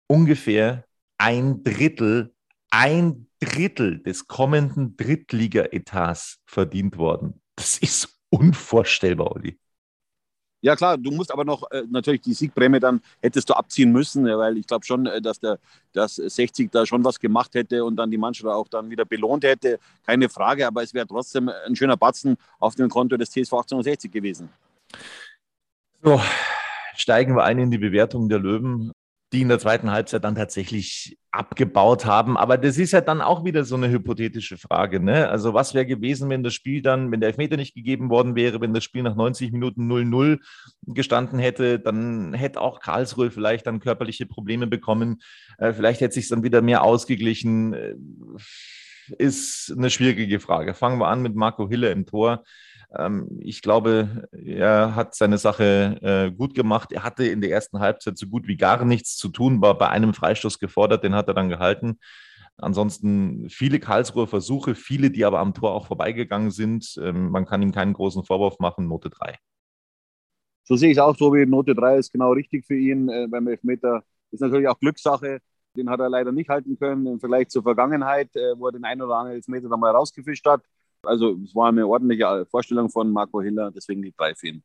ungefähr 0.07 0.85
ein 1.17 1.63
Drittel 1.63 2.33
ein 2.71 3.27
Drittel 3.39 3.99
des 3.99 4.27
kommenden 4.27 4.97
Drittliga-Etats 4.97 6.39
verdient 6.45 6.97
worden. 6.97 7.41
Das 7.55 7.77
ist 7.77 8.17
unvorstellbar, 8.29 9.31
Olli. 9.31 9.59
Ja 10.63 10.75
klar, 10.75 10.95
du 10.97 11.09
musst 11.09 11.31
aber 11.31 11.43
noch 11.43 11.69
äh, 11.71 11.83
natürlich 11.89 12.21
die 12.21 12.33
Siegprämie 12.33 12.79
dann 12.79 13.01
hättest 13.19 13.49
du 13.49 13.55
abziehen 13.55 13.91
müssen, 13.91 14.25
weil 14.25 14.57
ich 14.57 14.67
glaube 14.67 14.85
schon, 14.85 15.07
äh, 15.07 15.19
dass 15.19 15.39
der 15.39 15.57
dass 15.91 16.15
60 16.15 16.69
da 16.71 16.85
schon 16.85 17.03
was 17.03 17.19
gemacht 17.19 17.55
hätte 17.55 17.83
und 17.83 17.95
dann 17.95 18.11
die 18.11 18.17
Mannschaft 18.17 18.47
auch 18.53 18.67
dann 18.67 18.89
wieder 18.91 19.03
belohnt 19.03 19.43
hätte, 19.43 19.79
keine 20.05 20.29
Frage, 20.29 20.67
aber 20.67 20.83
es 20.83 20.93
wäre 20.93 21.07
trotzdem 21.07 21.49
ein 21.49 21.75
schöner 21.75 21.97
Batzen 21.97 22.37
auf 22.59 22.75
dem 22.75 22.89
Konto 22.89 23.17
des 23.17 23.31
TSV 23.31 23.53
1860 23.53 24.11
gewesen. 24.11 24.49
So, 26.03 26.21
steigen 26.95 27.35
wir 27.35 27.43
ein 27.43 27.57
in 27.57 27.71
die 27.71 27.79
Bewertung 27.79 28.29
der 28.29 28.39
Löwen 28.39 28.91
die 29.31 29.41
in 29.41 29.49
der 29.49 29.59
zweiten 29.59 29.91
Halbzeit 29.91 30.23
dann 30.23 30.35
tatsächlich 30.35 31.17
abgebaut 31.31 32.05
haben. 32.05 32.35
Aber 32.37 32.57
das 32.57 32.77
ist 32.77 32.91
ja 32.91 32.99
dann 32.99 33.21
auch 33.21 33.45
wieder 33.45 33.63
so 33.63 33.75
eine 33.75 33.89
hypothetische 33.89 34.57
Frage. 34.57 34.99
Ne? 34.99 35.29
Also 35.29 35.53
was 35.53 35.73
wäre 35.73 35.85
gewesen, 35.85 36.29
wenn 36.29 36.43
das 36.43 36.53
Spiel 36.53 36.81
dann, 36.81 37.11
wenn 37.11 37.21
der 37.21 37.29
Elfmeter 37.29 37.55
nicht 37.55 37.73
gegeben 37.73 38.09
worden 38.09 38.35
wäre, 38.35 38.59
wenn 38.59 38.73
das 38.73 38.83
Spiel 38.83 39.03
nach 39.03 39.15
90 39.15 39.53
Minuten 39.53 39.89
0-0 39.89 40.39
gestanden 40.87 41.39
hätte, 41.39 41.79
dann 41.79 42.33
hätte 42.33 42.59
auch 42.59 42.81
Karlsruhe 42.81 43.31
vielleicht 43.31 43.67
dann 43.67 43.79
körperliche 43.79 44.25
Probleme 44.25 44.67
bekommen. 44.67 45.21
Äh, 45.57 45.71
vielleicht 45.71 46.01
hätte 46.01 46.15
sich 46.15 46.27
dann 46.27 46.43
wieder 46.43 46.61
mehr 46.61 46.83
ausgeglichen. 46.83 47.73
Äh, 47.73 47.95
ist 49.17 49.73
eine 49.75 49.89
schwierige 49.89 50.39
Frage. 50.39 50.73
Fangen 50.73 50.99
wir 50.99 51.07
an 51.07 51.21
mit 51.21 51.35
Marco 51.35 51.67
Hille 51.67 51.91
im 51.91 52.05
Tor. 52.05 52.43
Ähm, 52.97 53.27
ich 53.39 53.61
glaube, 53.61 54.27
er 54.31 54.95
hat 54.95 55.15
seine 55.15 55.37
Sache 55.37 55.97
äh, 56.01 56.31
gut 56.31 56.53
gemacht. 56.53 56.91
Er 56.91 57.03
hatte 57.03 57.25
in 57.25 57.41
der 57.41 57.51
ersten 57.51 57.79
Halbzeit 57.79 58.17
so 58.17 58.27
gut 58.27 58.47
wie 58.47 58.57
gar 58.57 58.83
nichts 58.85 59.15
zu 59.17 59.29
tun, 59.29 59.61
war 59.61 59.77
bei 59.77 59.89
einem 59.89 60.13
Freistoß 60.13 60.59
gefordert, 60.59 61.03
den 61.03 61.15
hat 61.15 61.27
er 61.27 61.33
dann 61.33 61.49
gehalten. 61.49 61.99
Ansonsten 62.57 63.49
viele 63.49 63.79
Karlsruher 63.79 64.27
Versuche, 64.27 64.75
viele, 64.75 65.09
die 65.09 65.25
aber 65.25 65.39
am 65.39 65.53
Tor 65.53 65.71
auch 65.71 65.87
vorbeigegangen 65.87 66.51
sind. 66.51 66.95
Ähm, 67.01 67.29
man 67.29 67.45
kann 67.45 67.61
ihm 67.61 67.71
keinen 67.71 67.93
großen 67.93 68.23
Vorwurf 68.23 68.59
machen, 68.59 68.87
Note 68.87 69.09
3. 69.09 69.37
So 70.63 70.75
sehe 70.75 70.91
ich 70.91 70.97
es 70.97 71.03
auch, 71.03 71.15
Tobi. 71.15 71.45
Note 71.45 71.73
3 71.73 71.97
ist 71.97 72.11
genau 72.11 72.33
richtig 72.33 72.65
für 72.65 72.75
ihn 72.75 73.09
äh, 73.09 73.27
beim 73.27 73.47
Elfmeter. 73.47 74.03
Ist 74.31 74.41
natürlich 74.41 74.67
auch 74.67 74.79
Glückssache. 74.79 75.39
Den 75.75 75.89
hat 75.89 76.01
er 76.01 76.09
leider 76.09 76.31
nicht 76.31 76.49
halten 76.49 76.77
können 76.77 77.07
im 77.07 77.19
Vergleich 77.19 77.49
zur 77.49 77.63
Vergangenheit, 77.63 78.35
äh, 78.35 78.57
wo 78.57 78.67
er 78.67 78.73
den 78.73 78.83
einen 78.83 79.01
oder 79.01 79.15
anderen 79.15 79.37
Elfmeter 79.37 79.69
dann 79.69 79.79
mal 79.79 79.91
rausgefischt 79.91 80.45
hat. 80.45 80.61
Also 81.03 81.37
es 81.43 81.55
war 81.55 81.69
eine 81.69 81.87
ordentliche 81.87 82.45
Vorstellung 82.49 82.89
von 82.89 83.11
Marco 83.11 83.41
Hiller, 83.41 83.71
deswegen 83.71 84.01
die 84.01 84.13
drei 84.15 84.35
für 84.35 84.49
ihn. 84.49 84.63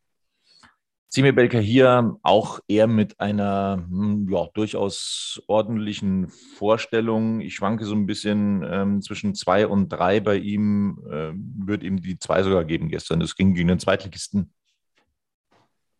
Simi 1.09 1.33
Belker 1.33 1.61
hier 1.61 2.19
auch 2.23 2.61
eher 2.69 2.87
mit 2.87 3.19
einer 3.21 3.87
hm, 3.89 4.29
ja, 4.31 4.49
durchaus 4.53 5.41
ordentlichen 5.47 6.29
Vorstellung. 6.29 7.41
Ich 7.41 7.55
schwanke 7.55 7.85
so 7.85 7.95
ein 7.95 8.07
bisschen 8.07 8.63
ähm, 8.69 9.01
zwischen 9.01 9.35
zwei 9.35 9.67
und 9.67 9.89
drei 9.89 10.21
bei 10.21 10.37
ihm. 10.37 10.99
Äh, 11.09 11.33
würde 11.35 11.87
ihm 11.87 12.03
die 12.03 12.19
zwei 12.19 12.43
sogar 12.43 12.65
geben 12.65 12.89
gestern. 12.89 13.21
Das 13.21 13.37
ging 13.37 13.55
gegen 13.55 13.69
den 13.69 13.79
Zweitligisten. 13.79 14.53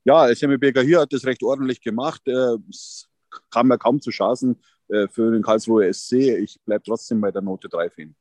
Ja, 0.05 0.33
Semi 0.35 0.59
Belker 0.59 0.83
hier 0.83 1.01
hat 1.01 1.13
das 1.13 1.25
recht 1.25 1.43
ordentlich 1.43 1.81
gemacht. 1.81 2.21
Äh, 2.27 2.59
es 2.69 3.09
kam 3.51 3.71
ja 3.71 3.79
kaum 3.79 4.01
zu 4.01 4.11
Chancen 4.11 4.61
äh, 4.89 5.09
für 5.09 5.31
den 5.31 5.43
Karlsruher 5.43 5.93
SC. 5.93 6.37
Ich 6.41 6.61
bleibe 6.65 6.83
trotzdem 6.83 7.21
bei 7.21 7.31
der 7.31 7.43
Note 7.43 7.69
3 7.69 7.91
für 7.91 8.03
ihn. 8.03 8.17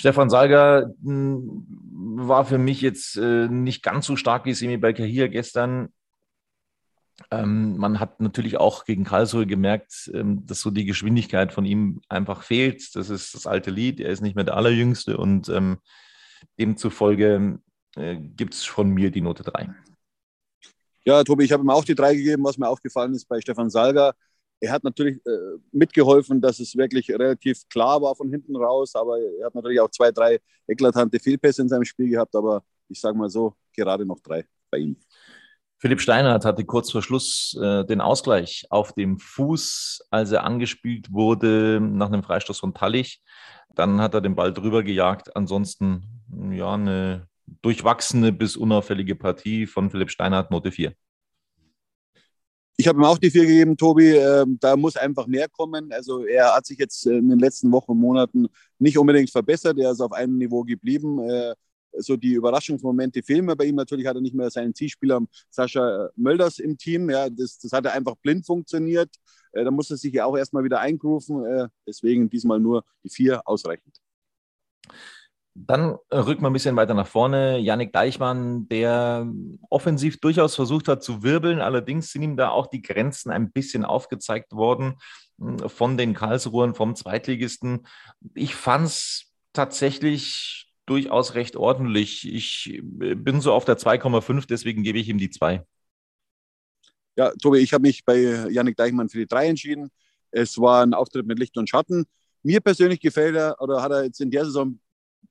Stefan 0.00 0.30
Salger 0.30 0.94
hm, 1.04 1.66
war 2.26 2.46
für 2.46 2.56
mich 2.56 2.80
jetzt 2.80 3.18
äh, 3.18 3.48
nicht 3.48 3.82
ganz 3.82 4.06
so 4.06 4.16
stark 4.16 4.46
wie 4.46 4.54
Semi 4.54 4.80
hier 4.96 5.28
gestern. 5.28 5.90
Ähm, 7.30 7.76
man 7.76 8.00
hat 8.00 8.18
natürlich 8.18 8.56
auch 8.56 8.86
gegen 8.86 9.04
Karlsruhe 9.04 9.46
gemerkt, 9.46 10.10
ähm, 10.14 10.46
dass 10.46 10.62
so 10.62 10.70
die 10.70 10.86
Geschwindigkeit 10.86 11.52
von 11.52 11.66
ihm 11.66 12.00
einfach 12.08 12.44
fehlt. 12.44 12.96
Das 12.96 13.10
ist 13.10 13.34
das 13.34 13.46
alte 13.46 13.70
Lied. 13.70 14.00
Er 14.00 14.08
ist 14.08 14.22
nicht 14.22 14.36
mehr 14.36 14.44
der 14.44 14.56
Allerjüngste 14.56 15.18
und 15.18 15.50
ähm, 15.50 15.76
demzufolge 16.58 17.58
äh, 17.96 18.16
gibt 18.16 18.54
es 18.54 18.64
von 18.64 18.88
mir 18.88 19.10
die 19.10 19.20
Note 19.20 19.42
3. 19.42 19.68
Ja, 21.04 21.22
Tobi, 21.24 21.44
ich 21.44 21.52
habe 21.52 21.62
ihm 21.62 21.70
auch 21.70 21.84
die 21.84 21.94
3 21.94 22.14
gegeben, 22.14 22.44
was 22.44 22.56
mir 22.56 22.68
aufgefallen 22.68 23.12
ist 23.12 23.28
bei 23.28 23.38
Stefan 23.42 23.68
Salger 23.68 24.14
er 24.60 24.72
hat 24.72 24.84
natürlich 24.84 25.16
äh, 25.26 25.58
mitgeholfen, 25.72 26.40
dass 26.40 26.60
es 26.60 26.76
wirklich 26.76 27.10
relativ 27.10 27.68
klar 27.68 28.00
war 28.02 28.14
von 28.14 28.30
hinten 28.30 28.56
raus, 28.56 28.94
aber 28.94 29.18
er 29.18 29.46
hat 29.46 29.54
natürlich 29.54 29.80
auch 29.80 29.90
zwei, 29.90 30.12
drei 30.12 30.38
eklatante 30.66 31.18
Fehlpässe 31.18 31.62
in 31.62 31.68
seinem 31.68 31.84
Spiel 31.84 32.10
gehabt, 32.10 32.34
aber 32.36 32.62
ich 32.88 33.00
sage 33.00 33.16
mal 33.16 33.30
so, 33.30 33.54
gerade 33.74 34.04
noch 34.04 34.20
drei 34.20 34.44
bei 34.70 34.78
ihm. 34.78 34.96
Philipp 35.78 36.02
Steinhardt 36.02 36.44
hatte 36.44 36.64
kurz 36.64 36.90
vor 36.90 37.02
Schluss 37.02 37.58
äh, 37.60 37.86
den 37.86 38.02
Ausgleich 38.02 38.66
auf 38.68 38.92
dem 38.92 39.18
Fuß, 39.18 40.06
als 40.10 40.30
er 40.30 40.44
angespielt 40.44 41.10
wurde 41.10 41.80
nach 41.80 42.08
einem 42.08 42.22
Freistoß 42.22 42.58
von 42.58 42.74
Tallich. 42.74 43.22
Dann 43.74 44.00
hat 44.02 44.12
er 44.12 44.20
den 44.20 44.34
Ball 44.34 44.52
drüber 44.52 44.82
gejagt. 44.82 45.34
Ansonsten 45.34 46.20
ja 46.52 46.74
eine 46.74 47.28
durchwachsene 47.62 48.30
bis 48.30 48.58
unauffällige 48.58 49.14
Partie 49.14 49.66
von 49.66 49.90
Philipp 49.90 50.10
Steinhardt, 50.10 50.50
Note 50.50 50.70
4. 50.70 50.92
Ich 52.80 52.88
habe 52.88 52.98
ihm 52.98 53.04
auch 53.04 53.18
die 53.18 53.30
vier 53.30 53.44
gegeben, 53.44 53.76
Tobi. 53.76 54.16
Ähm, 54.16 54.56
da 54.58 54.74
muss 54.74 54.96
einfach 54.96 55.26
mehr 55.26 55.50
kommen. 55.50 55.92
Also 55.92 56.24
er 56.24 56.54
hat 56.54 56.64
sich 56.64 56.78
jetzt 56.78 57.04
in 57.04 57.28
den 57.28 57.38
letzten 57.38 57.70
Wochen 57.72 57.90
und 57.90 57.98
Monaten 57.98 58.46
nicht 58.78 58.96
unbedingt 58.96 59.28
verbessert. 59.28 59.78
Er 59.78 59.90
ist 59.90 60.00
auf 60.00 60.12
einem 60.12 60.38
Niveau 60.38 60.62
geblieben. 60.62 61.18
Äh, 61.18 61.54
so 61.98 62.16
die 62.16 62.32
Überraschungsmomente 62.32 63.22
fehlen 63.22 63.44
mir 63.44 63.54
bei 63.54 63.66
ihm. 63.66 63.74
Natürlich 63.74 64.06
hat 64.06 64.14
er 64.14 64.22
nicht 64.22 64.34
mehr 64.34 64.50
seinen 64.50 64.74
Zielspieler 64.74 65.20
Sascha 65.50 66.08
Mölders 66.16 66.58
im 66.58 66.78
Team. 66.78 67.10
Ja, 67.10 67.28
das, 67.28 67.58
das 67.58 67.70
hat 67.72 67.84
er 67.84 67.92
einfach 67.92 68.14
blind 68.16 68.46
funktioniert. 68.46 69.10
Äh, 69.52 69.64
da 69.64 69.70
muss 69.70 69.90
er 69.90 69.98
sich 69.98 70.14
ja 70.14 70.24
auch 70.24 70.38
erstmal 70.38 70.64
wieder 70.64 70.80
eingrooven. 70.80 71.44
Äh, 71.44 71.68
deswegen 71.86 72.30
diesmal 72.30 72.60
nur 72.60 72.82
die 73.04 73.10
vier 73.10 73.46
ausreichend. 73.46 74.00
Dann 75.54 75.96
äh, 76.10 76.18
rücken 76.18 76.42
wir 76.42 76.50
ein 76.50 76.52
bisschen 76.52 76.76
weiter 76.76 76.94
nach 76.94 77.06
vorne. 77.06 77.58
Yannick 77.58 77.92
Deichmann, 77.92 78.68
der 78.68 79.26
offensiv 79.68 80.20
durchaus 80.20 80.54
versucht 80.54 80.86
hat 80.86 81.02
zu 81.02 81.22
wirbeln. 81.22 81.60
Allerdings 81.60 82.12
sind 82.12 82.22
ihm 82.22 82.36
da 82.36 82.50
auch 82.50 82.68
die 82.68 82.82
Grenzen 82.82 83.30
ein 83.30 83.50
bisschen 83.50 83.84
aufgezeigt 83.84 84.52
worden 84.52 85.00
hm, 85.38 85.68
von 85.68 85.96
den 85.96 86.14
Karlsruhern, 86.14 86.74
vom 86.74 86.94
Zweitligisten. 86.94 87.86
Ich 88.34 88.54
fand 88.54 88.86
es 88.86 89.32
tatsächlich 89.52 90.72
durchaus 90.86 91.34
recht 91.34 91.56
ordentlich. 91.56 92.32
Ich 92.32 92.80
äh, 93.00 93.14
bin 93.14 93.40
so 93.40 93.52
auf 93.52 93.64
der 93.64 93.76
2,5, 93.76 94.46
deswegen 94.48 94.84
gebe 94.84 94.98
ich 94.98 95.08
ihm 95.08 95.18
die 95.18 95.30
2. 95.30 95.64
Ja, 97.16 97.32
Tobi, 97.42 97.58
ich 97.58 97.72
habe 97.72 97.82
mich 97.82 98.04
bei 98.04 98.16
Yannick 98.50 98.76
Deichmann 98.76 99.08
für 99.08 99.18
die 99.18 99.26
3 99.26 99.48
entschieden. 99.48 99.90
Es 100.30 100.58
war 100.58 100.82
ein 100.82 100.94
Auftritt 100.94 101.26
mit 101.26 101.40
Licht 101.40 101.56
und 101.58 101.68
Schatten. 101.68 102.06
Mir 102.42 102.60
persönlich 102.60 103.00
gefällt 103.00 103.34
er 103.34 103.60
oder 103.60 103.82
hat 103.82 103.90
er 103.90 104.04
jetzt 104.04 104.20
in 104.20 104.30
der 104.30 104.44
Saison 104.44 104.78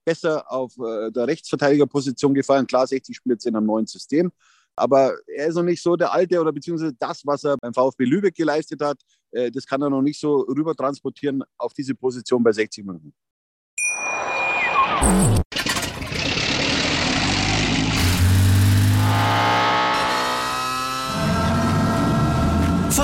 besser 0.10 0.52
auf 0.52 0.74
äh, 0.80 1.12
der 1.12 1.28
Rechtsverteidigerposition 1.28 2.34
gefallen. 2.34 2.66
Klar, 2.66 2.88
60 2.88 3.16
spielt 3.16 3.36
jetzt 3.36 3.46
in 3.46 3.56
einem 3.56 3.68
neuen 3.68 3.86
System. 3.86 4.32
Aber 4.76 5.14
er 5.28 5.48
ist 5.48 5.56
noch 5.56 5.64
nicht 5.64 5.84
so 5.84 5.96
der 5.96 6.12
Alte 6.12 6.40
oder 6.42 6.52
beziehungsweise 6.52 6.94
das, 6.98 7.22
was 7.26 7.44
er 7.44 7.58
beim 7.58 7.74
VfB 7.74 8.06
Lübeck 8.06 8.34
geleistet 8.34 8.82
hat, 8.82 8.98
äh, 9.32 9.52
das 9.52 9.68
kann 9.68 9.84
er 9.84 9.90
noch 9.92 10.02
nicht 10.02 10.20
so 10.20 10.38
rüber 10.38 10.74
transportieren 10.74 11.44
auf 11.60 11.74
diese 11.74 11.94
Position 11.94 12.42
bei 12.44 12.52
60 12.52 12.86
Minuten. 12.86 13.14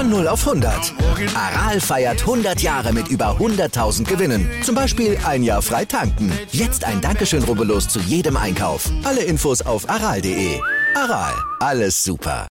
Von 0.06 0.12
0 0.12 0.28
auf 0.28 0.48
100. 0.48 0.94
Aral 1.36 1.80
feiert 1.82 2.22
100 2.22 2.62
Jahre 2.62 2.94
mit 2.94 3.08
über 3.08 3.40
100.000 3.40 4.04
Gewinnen. 4.08 4.48
Zum 4.62 4.76
Beispiel 4.76 5.18
ein 5.26 5.42
Jahr 5.42 5.64
frei 5.64 5.84
tanken. 5.84 6.32
Jetzt 6.52 6.84
ein 6.84 7.02
Dankeschön, 7.02 7.42
rubbellos 7.42 7.88
zu 7.88 8.00
jedem 8.02 8.38
Einkauf. 8.38 8.88
Alle 9.04 9.24
Infos 9.24 9.64
auf 9.64 9.90
aral.de. 9.90 10.60
Aral, 10.94 11.34
alles 11.60 12.04
super. 12.04 12.48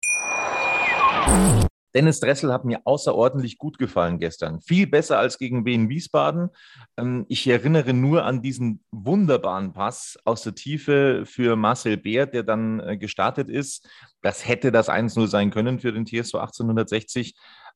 Dennis 1.94 2.20
Dressel 2.20 2.52
hat 2.52 2.66
mir 2.66 2.82
außerordentlich 2.86 3.60
gut 3.60 3.78
gefallen 3.78 4.18
gestern. 4.18 4.60
Viel 4.62 4.88
besser 4.88 5.20
als 5.20 5.38
gegen 5.38 5.64
Wien 5.64 5.90
Wiesbaden. 5.90 6.50
Ähm, 6.98 7.26
ich 7.30 7.46
erinnere 7.46 7.94
nur 7.94 8.26
an 8.26 8.42
diesen 8.42 8.84
wunderbaren 8.92 9.74
Pass 9.74 10.18
aus 10.26 10.42
der 10.42 10.56
Tiefe 10.56 11.24
für 11.28 11.56
Marcel 11.56 11.98
Beer, 11.98 12.26
der 12.26 12.42
dann 12.42 12.80
äh, 12.80 12.98
gestartet 12.98 13.48
ist. 13.48 13.88
Das 14.24 14.48
hätte 14.48 14.72
das 14.72 14.90
1-0 14.90 15.28
sein 15.28 15.52
können 15.52 15.80
für 15.80 15.92
den 15.92 16.06
TSV 16.06 16.36
1860. 16.36 17.36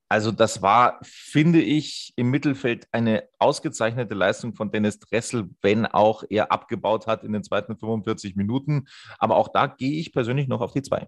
Also 0.10 0.32
das 0.32 0.62
war, 0.62 1.00
finde 1.04 1.62
ich, 1.62 2.13
im 2.16 2.30
Mittelfeld 2.30 2.88
eine 2.94 3.27
ausgezeichnete 3.39 4.16
Leistung 4.16 4.56
von 4.56 4.72
Dennis 4.72 5.00
Dressel, 5.00 5.50
wenn 5.62 5.86
auch 5.86 6.24
er 6.30 6.51
abgebaut 6.51 7.06
hat 7.06 7.25
in 7.25 7.34
den 7.34 7.44
zweiten 7.44 7.77
45 7.77 8.38
Minuten. 8.38 8.88
Aber 9.20 9.36
auch 9.36 9.50
da 9.50 9.68
gehe 9.68 10.00
ich 10.00 10.13
persönlich 10.13 10.48
noch 10.48 10.62
auf 10.62 10.72
die 10.72 10.82
zwei. 10.82 11.08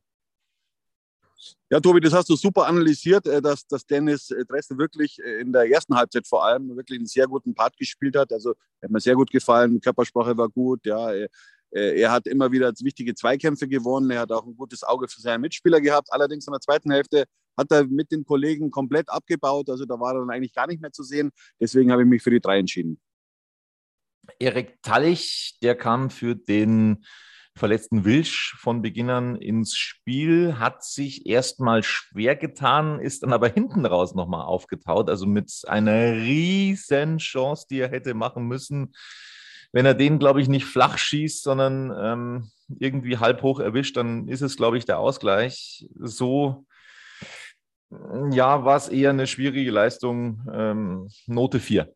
Ja, 1.69 1.79
Tobi, 1.79 2.01
das 2.01 2.11
hast 2.11 2.29
du 2.29 2.35
super 2.35 2.67
analysiert, 2.67 3.25
äh, 3.25 3.41
dass, 3.41 3.65
dass 3.65 3.85
Dennis 3.85 4.31
äh, 4.31 4.43
Dressel 4.43 4.77
wirklich 4.77 5.19
äh, 5.23 5.39
in 5.39 5.53
der 5.53 5.69
ersten 5.71 5.95
Halbzeit 5.95 6.27
vor 6.27 6.43
allem 6.43 6.75
wirklich 6.75 6.99
einen 6.99 7.07
sehr 7.07 7.27
guten 7.27 7.53
Part 7.53 7.77
gespielt 7.77 8.17
hat. 8.17 8.33
Also 8.33 8.55
hat 8.81 8.91
mir 8.91 8.99
sehr 8.99 9.15
gut 9.15 9.31
gefallen, 9.31 9.79
Körpersprache 9.79 10.35
war 10.37 10.49
gut, 10.49 10.85
ja. 10.85 11.11
Er 11.71 12.11
hat 12.11 12.25
immer 12.27 12.51
wieder 12.51 12.73
wichtige 12.79 13.13
Zweikämpfe 13.13 13.67
gewonnen. 13.67 14.09
Er 14.11 14.21
hat 14.21 14.31
auch 14.31 14.45
ein 14.45 14.55
gutes 14.55 14.83
Auge 14.83 15.07
für 15.07 15.21
seine 15.21 15.39
Mitspieler 15.39 15.81
gehabt. 15.81 16.07
Allerdings 16.11 16.47
in 16.47 16.53
der 16.53 16.61
zweiten 16.61 16.91
Hälfte 16.91 17.25
hat 17.57 17.71
er 17.71 17.85
mit 17.85 18.11
den 18.11 18.23
Kollegen 18.25 18.71
komplett 18.71 19.09
abgebaut. 19.09 19.69
Also 19.69 19.85
da 19.85 19.99
war 19.99 20.13
er 20.13 20.19
dann 20.21 20.31
eigentlich 20.31 20.53
gar 20.53 20.67
nicht 20.67 20.81
mehr 20.81 20.91
zu 20.91 21.03
sehen. 21.03 21.31
Deswegen 21.59 21.91
habe 21.91 22.03
ich 22.03 22.07
mich 22.07 22.23
für 22.23 22.31
die 22.31 22.41
drei 22.41 22.59
entschieden. 22.59 22.99
Erik 24.39 24.81
Tallich, 24.81 25.57
der 25.61 25.75
kam 25.75 26.09
für 26.09 26.35
den 26.35 27.03
verletzten 27.55 28.05
Wilsch 28.05 28.55
von 28.57 28.81
Beginn 28.81 29.09
an 29.09 29.35
ins 29.35 29.75
Spiel, 29.75 30.59
hat 30.59 30.83
sich 30.83 31.25
erstmal 31.25 31.83
schwer 31.83 32.35
getan, 32.35 32.99
ist 32.99 33.23
dann 33.23 33.33
aber 33.33 33.49
hinten 33.49 33.85
raus 33.85 34.15
nochmal 34.15 34.45
aufgetaut, 34.45 35.09
also 35.09 35.25
mit 35.25 35.51
einer 35.67 36.13
riesen 36.13 37.17
Chance, 37.17 37.65
die 37.69 37.79
er 37.79 37.89
hätte 37.89 38.13
machen 38.13 38.45
müssen. 38.45 38.93
Wenn 39.71 39.85
er 39.85 39.93
den, 39.93 40.19
glaube 40.19 40.41
ich, 40.41 40.47
nicht 40.47 40.65
flach 40.65 40.97
schießt, 40.97 41.43
sondern 41.43 41.93
ähm, 41.95 42.51
irgendwie 42.79 43.17
halb 43.17 43.41
hoch 43.43 43.59
erwischt, 43.59 43.97
dann 43.97 44.27
ist 44.27 44.41
es, 44.41 44.57
glaube 44.57 44.77
ich, 44.77 44.85
der 44.85 44.99
Ausgleich. 44.99 45.87
So, 45.95 46.65
ja, 48.31 48.65
war 48.65 48.77
es 48.77 48.87
eher 48.87 49.09
eine 49.11 49.27
schwierige 49.27 49.71
Leistung. 49.71 50.47
Ähm, 50.51 51.09
Note 51.25 51.59
4. 51.59 51.93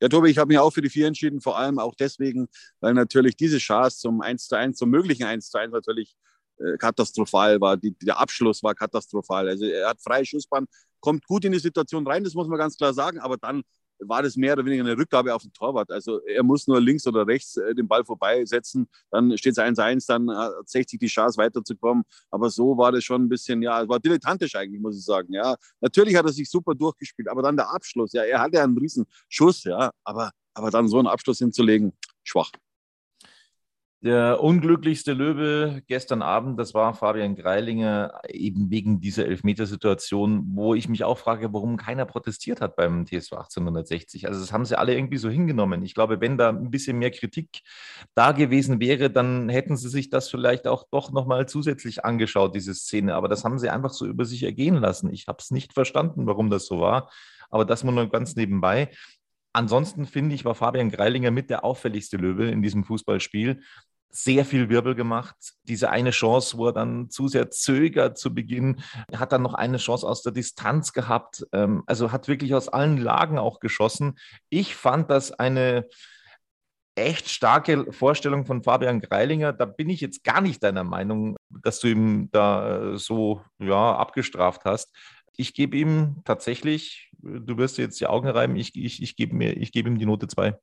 Ja, 0.00 0.08
Tobi, 0.08 0.30
ich 0.30 0.38
habe 0.38 0.48
mich 0.48 0.58
auch 0.58 0.72
für 0.72 0.82
die 0.82 0.90
vier 0.90 1.06
entschieden, 1.06 1.40
vor 1.40 1.56
allem 1.56 1.78
auch 1.78 1.94
deswegen, 1.94 2.48
weil 2.80 2.92
natürlich 2.92 3.36
diese 3.36 3.58
Chance 3.58 3.98
zum 3.98 4.20
1 4.20 4.48
zu 4.48 4.56
1, 4.56 4.76
zum 4.76 4.90
möglichen 4.90 5.22
1 5.22 5.48
zu 5.48 5.58
1 5.58 5.72
natürlich 5.72 6.16
äh, 6.58 6.76
katastrophal 6.76 7.60
war. 7.60 7.76
Die, 7.76 7.96
der 8.02 8.18
Abschluss 8.18 8.64
war 8.64 8.74
katastrophal. 8.74 9.48
Also 9.48 9.64
er 9.64 9.90
hat 9.90 10.02
freie 10.02 10.24
Schussbahn, 10.26 10.66
kommt 10.98 11.24
gut 11.26 11.44
in 11.44 11.52
die 11.52 11.60
Situation 11.60 12.04
rein, 12.04 12.24
das 12.24 12.34
muss 12.34 12.48
man 12.48 12.58
ganz 12.58 12.76
klar 12.76 12.92
sagen, 12.92 13.20
aber 13.20 13.36
dann 13.36 13.62
war 14.06 14.22
das 14.22 14.36
mehr 14.36 14.54
oder 14.54 14.64
weniger 14.64 14.84
eine 14.84 14.96
Rückgabe 14.96 15.34
auf 15.34 15.42
den 15.42 15.52
Torwart. 15.52 15.90
Also 15.90 16.20
er 16.24 16.42
muss 16.42 16.66
nur 16.66 16.80
links 16.80 17.06
oder 17.06 17.26
rechts 17.26 17.56
äh, 17.56 17.74
den 17.74 17.88
Ball 17.88 18.04
vorbeisetzen, 18.04 18.88
dann 19.10 19.36
steht 19.38 19.52
es 19.52 19.58
1-1, 19.58 20.06
dann 20.06 20.30
hat 20.30 20.52
60 20.68 20.98
die 21.00 21.06
Chance 21.06 21.38
weiterzukommen. 21.38 22.04
Aber 22.30 22.50
so 22.50 22.76
war 22.76 22.92
das 22.92 23.04
schon 23.04 23.24
ein 23.24 23.28
bisschen, 23.28 23.62
ja, 23.62 23.82
es 23.82 23.88
war 23.88 24.00
dilettantisch 24.00 24.54
eigentlich, 24.54 24.80
muss 24.80 24.98
ich 24.98 25.04
sagen. 25.04 25.32
Ja, 25.32 25.56
natürlich 25.80 26.16
hat 26.16 26.26
er 26.26 26.32
sich 26.32 26.50
super 26.50 26.74
durchgespielt, 26.74 27.28
aber 27.28 27.42
dann 27.42 27.56
der 27.56 27.70
Abschluss, 27.70 28.12
ja, 28.12 28.22
er 28.22 28.40
hatte 28.40 28.62
einen 28.62 28.76
riesen 28.78 29.06
Schuss, 29.28 29.64
ja, 29.64 29.90
aber, 30.04 30.30
aber 30.54 30.70
dann 30.70 30.88
so 30.88 30.98
einen 30.98 31.08
Abschluss 31.08 31.38
hinzulegen, 31.38 31.92
schwach. 32.22 32.50
Der 34.04 34.42
unglücklichste 34.42 35.12
Löwe 35.12 35.80
gestern 35.86 36.22
Abend, 36.22 36.58
das 36.58 36.74
war 36.74 36.92
Fabian 36.92 37.36
Greilinger, 37.36 38.20
eben 38.28 38.68
wegen 38.68 39.00
dieser 39.00 39.26
Elfmetersituation, 39.26 40.42
wo 40.54 40.74
ich 40.74 40.88
mich 40.88 41.04
auch 41.04 41.18
frage, 41.18 41.52
warum 41.52 41.76
keiner 41.76 42.04
protestiert 42.04 42.60
hat 42.60 42.74
beim 42.74 43.06
TSV 43.06 43.34
1860. 43.34 44.26
Also 44.26 44.40
das 44.40 44.52
haben 44.52 44.64
sie 44.64 44.76
alle 44.76 44.96
irgendwie 44.96 45.18
so 45.18 45.30
hingenommen. 45.30 45.84
Ich 45.84 45.94
glaube, 45.94 46.20
wenn 46.20 46.36
da 46.36 46.48
ein 46.48 46.72
bisschen 46.72 46.98
mehr 46.98 47.12
Kritik 47.12 47.60
da 48.16 48.32
gewesen 48.32 48.80
wäre, 48.80 49.08
dann 49.08 49.48
hätten 49.48 49.76
sie 49.76 49.88
sich 49.88 50.10
das 50.10 50.28
vielleicht 50.28 50.66
auch 50.66 50.82
doch 50.90 51.12
nochmal 51.12 51.46
zusätzlich 51.46 52.04
angeschaut, 52.04 52.56
diese 52.56 52.74
Szene. 52.74 53.14
Aber 53.14 53.28
das 53.28 53.44
haben 53.44 53.60
sie 53.60 53.70
einfach 53.70 53.90
so 53.90 54.04
über 54.04 54.24
sich 54.24 54.42
ergehen 54.42 54.78
lassen. 54.80 55.12
Ich 55.12 55.28
habe 55.28 55.38
es 55.40 55.52
nicht 55.52 55.74
verstanden, 55.74 56.26
warum 56.26 56.50
das 56.50 56.66
so 56.66 56.80
war. 56.80 57.08
Aber 57.50 57.64
das 57.64 57.84
nur 57.84 57.92
noch 57.92 58.10
ganz 58.10 58.34
nebenbei. 58.34 58.90
Ansonsten 59.54 60.06
finde 60.06 60.34
ich, 60.34 60.44
war 60.44 60.54
Fabian 60.54 60.90
Greilinger 60.90 61.30
mit 61.30 61.50
der 61.50 61.62
auffälligste 61.62 62.16
Löwe 62.16 62.50
in 62.50 62.62
diesem 62.62 62.84
Fußballspiel 62.84 63.60
sehr 64.14 64.44
viel 64.44 64.68
Wirbel 64.68 64.94
gemacht. 64.94 65.34
Diese 65.64 65.90
eine 65.90 66.10
Chance, 66.10 66.58
wo 66.58 66.66
er 66.66 66.72
dann 66.72 67.08
zu 67.08 67.28
sehr 67.28 67.50
zögert 67.50 68.18
zu 68.18 68.34
Beginn, 68.34 68.82
hat 69.16 69.32
dann 69.32 69.42
noch 69.42 69.54
eine 69.54 69.78
Chance 69.78 70.06
aus 70.06 70.22
der 70.22 70.32
Distanz 70.32 70.92
gehabt. 70.92 71.46
Ähm, 71.52 71.82
also 71.86 72.12
hat 72.12 72.28
wirklich 72.28 72.54
aus 72.54 72.68
allen 72.68 72.98
Lagen 72.98 73.38
auch 73.38 73.58
geschossen. 73.58 74.18
Ich 74.50 74.76
fand 74.76 75.10
das 75.10 75.32
eine 75.32 75.86
echt 76.94 77.30
starke 77.30 77.90
Vorstellung 77.90 78.44
von 78.44 78.62
Fabian 78.62 79.00
Greilinger. 79.00 79.54
Da 79.54 79.64
bin 79.64 79.88
ich 79.88 80.02
jetzt 80.02 80.24
gar 80.24 80.42
nicht 80.42 80.62
deiner 80.62 80.84
Meinung, 80.84 81.36
dass 81.48 81.80
du 81.80 81.88
ihm 81.88 82.28
da 82.32 82.92
äh, 82.92 82.98
so 82.98 83.40
ja, 83.58 83.96
abgestraft 83.96 84.66
hast. 84.66 84.94
Ich 85.34 85.54
gebe 85.54 85.76
ihm 85.78 86.20
tatsächlich, 86.24 87.10
du 87.18 87.56
wirst 87.56 87.78
dir 87.78 87.82
jetzt 87.82 87.98
die 87.98 88.06
Augen 88.06 88.28
reiben, 88.28 88.56
ich, 88.56 88.76
ich, 88.76 89.02
ich 89.02 89.16
gebe 89.16 89.34
geb 89.38 89.86
ihm 89.86 89.98
die 89.98 90.04
Note 90.04 90.28
2. 90.28 90.54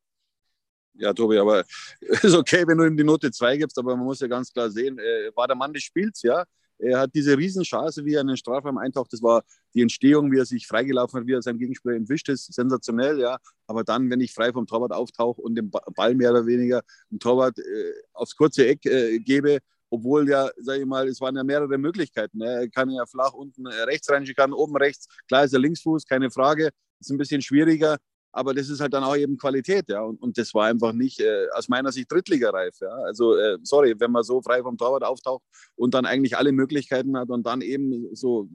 Ja, 0.99 1.13
Tobi, 1.13 1.37
aber 1.37 1.63
ist 2.01 2.35
okay, 2.35 2.67
wenn 2.67 2.77
du 2.77 2.85
ihm 2.85 2.97
die 2.97 3.05
Note 3.05 3.31
2 3.31 3.57
gibst, 3.57 3.77
aber 3.79 3.95
man 3.95 4.05
muss 4.05 4.19
ja 4.19 4.27
ganz 4.27 4.51
klar 4.51 4.69
sehen, 4.69 4.99
äh, 4.99 5.31
war 5.33 5.47
der 5.47 5.55
Mann 5.55 5.73
des 5.73 5.83
Spiels, 5.83 6.21
ja. 6.21 6.43
Er 6.81 6.99
hat 6.99 7.11
diese 7.13 7.37
Riesenchance, 7.37 8.05
wie 8.05 8.13
er 8.13 8.21
in 8.21 8.27
den 8.27 8.37
Strafraum 8.37 8.77
eintaucht. 8.77 9.11
Das 9.11 9.21
war 9.21 9.43
die 9.73 9.81
Entstehung, 9.81 10.31
wie 10.31 10.37
er 10.37 10.45
sich 10.45 10.65
freigelaufen 10.65 11.19
hat, 11.19 11.27
wie 11.27 11.33
er 11.33 11.41
seinen 11.41 11.59
Gegenspieler 11.59 11.95
entwischt 11.95 12.29
ist. 12.29 12.53
Sensationell, 12.53 13.19
ja. 13.19 13.37
Aber 13.67 13.83
dann, 13.83 14.09
wenn 14.09 14.21
ich 14.21 14.33
frei 14.33 14.53
vom 14.53 14.65
Torwart 14.65 14.93
auftauche 14.93 15.41
und 15.41 15.55
den 15.55 15.69
Ball 15.69 16.15
mehr 16.15 16.31
oder 16.31 16.45
weniger 16.45 16.81
dem 17.11 17.19
Torwart 17.19 17.59
äh, 17.59 17.93
aufs 18.13 18.33
kurze 18.33 18.65
Eck 18.65 18.85
äh, 18.85 19.19
gebe, 19.19 19.59
obwohl 19.89 20.29
ja, 20.29 20.49
sage 20.57 20.81
ich 20.81 20.85
mal, 20.85 21.05
es 21.09 21.19
waren 21.19 21.35
ja 21.35 21.43
mehrere 21.43 21.77
Möglichkeiten. 21.77 22.39
Er 22.41 22.69
kann 22.69 22.89
ja 22.89 23.05
flach 23.05 23.33
unten 23.33 23.65
äh, 23.65 23.81
rechts 23.83 24.09
reinschicken, 24.09 24.53
oben 24.53 24.77
rechts. 24.77 25.07
Klar 25.27 25.43
ist 25.43 25.53
er 25.53 25.59
Linksfuß, 25.59 26.05
keine 26.05 26.31
Frage. 26.31 26.69
Ist 27.01 27.11
ein 27.11 27.17
bisschen 27.17 27.41
schwieriger 27.41 27.97
aber 28.31 28.53
das 28.53 28.69
ist 28.69 28.79
halt 28.79 28.93
dann 28.93 29.03
auch 29.03 29.15
eben 29.15 29.37
Qualität, 29.37 29.89
ja. 29.89 30.01
Und, 30.01 30.21
und 30.21 30.37
das 30.37 30.53
war 30.53 30.67
einfach 30.67 30.93
nicht 30.93 31.19
äh, 31.19 31.47
aus 31.53 31.67
meiner 31.67 31.91
Sicht 31.91 32.11
Drittligareif, 32.11 32.75
ja. 32.81 32.89
Also, 33.05 33.35
äh, 33.35 33.57
sorry, 33.63 33.95
wenn 33.97 34.11
man 34.11 34.23
so 34.23 34.41
frei 34.41 34.61
vom 34.61 34.77
Torwart 34.77 35.03
auftaucht 35.03 35.43
und 35.75 35.93
dann 35.93 36.05
eigentlich 36.05 36.37
alle 36.37 36.51
Möglichkeiten 36.51 37.17
hat 37.17 37.29
und 37.29 37.45
dann 37.45 37.61
eben 37.61 38.15
so 38.15 38.47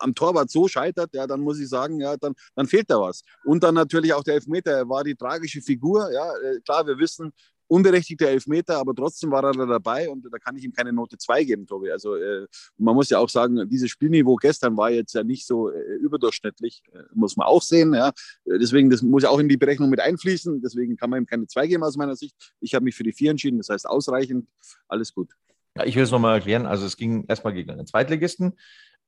am 0.00 0.14
Torwart 0.14 0.50
so 0.50 0.68
scheitert, 0.68 1.10
ja, 1.14 1.26
dann 1.26 1.40
muss 1.40 1.58
ich 1.58 1.68
sagen, 1.68 2.00
ja, 2.00 2.16
dann, 2.16 2.34
dann 2.54 2.66
fehlt 2.66 2.90
da 2.90 3.00
was. 3.00 3.22
Und 3.44 3.64
dann 3.64 3.74
natürlich 3.74 4.12
auch 4.14 4.22
der 4.22 4.34
Elfmeter, 4.34 4.70
er 4.72 4.88
war 4.88 5.04
die 5.04 5.16
tragische 5.16 5.60
Figur, 5.60 6.10
ja. 6.12 6.32
Äh, 6.36 6.60
klar, 6.60 6.86
wir 6.86 6.98
wissen, 6.98 7.32
unberechtigter 7.68 8.28
Elfmeter, 8.28 8.78
aber 8.78 8.94
trotzdem 8.94 9.30
war 9.30 9.44
er 9.44 9.52
da 9.52 9.66
dabei 9.66 10.08
und 10.08 10.26
da 10.30 10.38
kann 10.38 10.56
ich 10.56 10.64
ihm 10.64 10.72
keine 10.72 10.92
Note 10.92 11.18
2 11.18 11.44
geben, 11.44 11.66
Tobi. 11.66 11.90
Also 11.90 12.16
äh, 12.16 12.46
man 12.78 12.94
muss 12.94 13.10
ja 13.10 13.18
auch 13.18 13.28
sagen, 13.28 13.68
dieses 13.68 13.90
Spielniveau 13.90 14.36
gestern 14.36 14.76
war 14.76 14.90
jetzt 14.90 15.14
ja 15.14 15.22
nicht 15.22 15.46
so 15.46 15.70
äh, 15.70 15.94
überdurchschnittlich, 16.00 16.82
äh, 16.92 16.98
muss 17.14 17.36
man 17.36 17.46
auch 17.46 17.62
sehen. 17.62 17.94
Ja. 17.94 18.12
Deswegen, 18.44 18.90
das 18.90 19.02
muss 19.02 19.22
ja 19.22 19.28
auch 19.28 19.38
in 19.38 19.48
die 19.48 19.56
Berechnung 19.56 19.90
mit 19.90 20.00
einfließen. 20.00 20.60
Deswegen 20.62 20.96
kann 20.96 21.10
man 21.10 21.22
ihm 21.22 21.26
keine 21.26 21.46
2 21.46 21.66
geben 21.66 21.84
aus 21.84 21.96
meiner 21.96 22.16
Sicht. 22.16 22.34
Ich 22.60 22.74
habe 22.74 22.84
mich 22.84 22.94
für 22.94 23.04
die 23.04 23.12
4 23.12 23.32
entschieden, 23.32 23.58
das 23.58 23.68
heißt 23.68 23.88
ausreichend, 23.88 24.48
alles 24.88 25.12
gut. 25.12 25.34
Ja, 25.76 25.84
ich 25.84 25.94
will 25.94 26.02
es 26.02 26.10
nochmal 26.10 26.36
erklären. 26.36 26.66
Also 26.66 26.86
es 26.86 26.96
ging 26.96 27.24
erstmal 27.28 27.52
gegen 27.52 27.70
einen 27.70 27.86
Zweitligisten. 27.86 28.54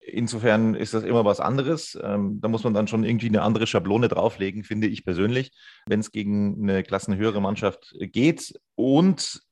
Insofern 0.02 0.74
ist 0.74 0.94
das 0.94 1.04
immer 1.04 1.26
was 1.26 1.40
anderes. 1.40 1.98
Ähm, 2.02 2.40
da 2.40 2.48
muss 2.48 2.64
man 2.64 2.72
dann 2.72 2.88
schon 2.88 3.04
irgendwie 3.04 3.28
eine 3.28 3.42
andere 3.42 3.66
Schablone 3.66 4.08
drauflegen, 4.08 4.64
finde 4.64 4.86
ich 4.86 5.04
persönlich, 5.04 5.52
wenn 5.86 6.00
es 6.00 6.10
gegen 6.10 6.56
eine 6.62 6.82
klassenhöhere 6.82 7.40
Mannschaft 7.40 7.94
geht. 8.00 8.58
Und 8.76 9.42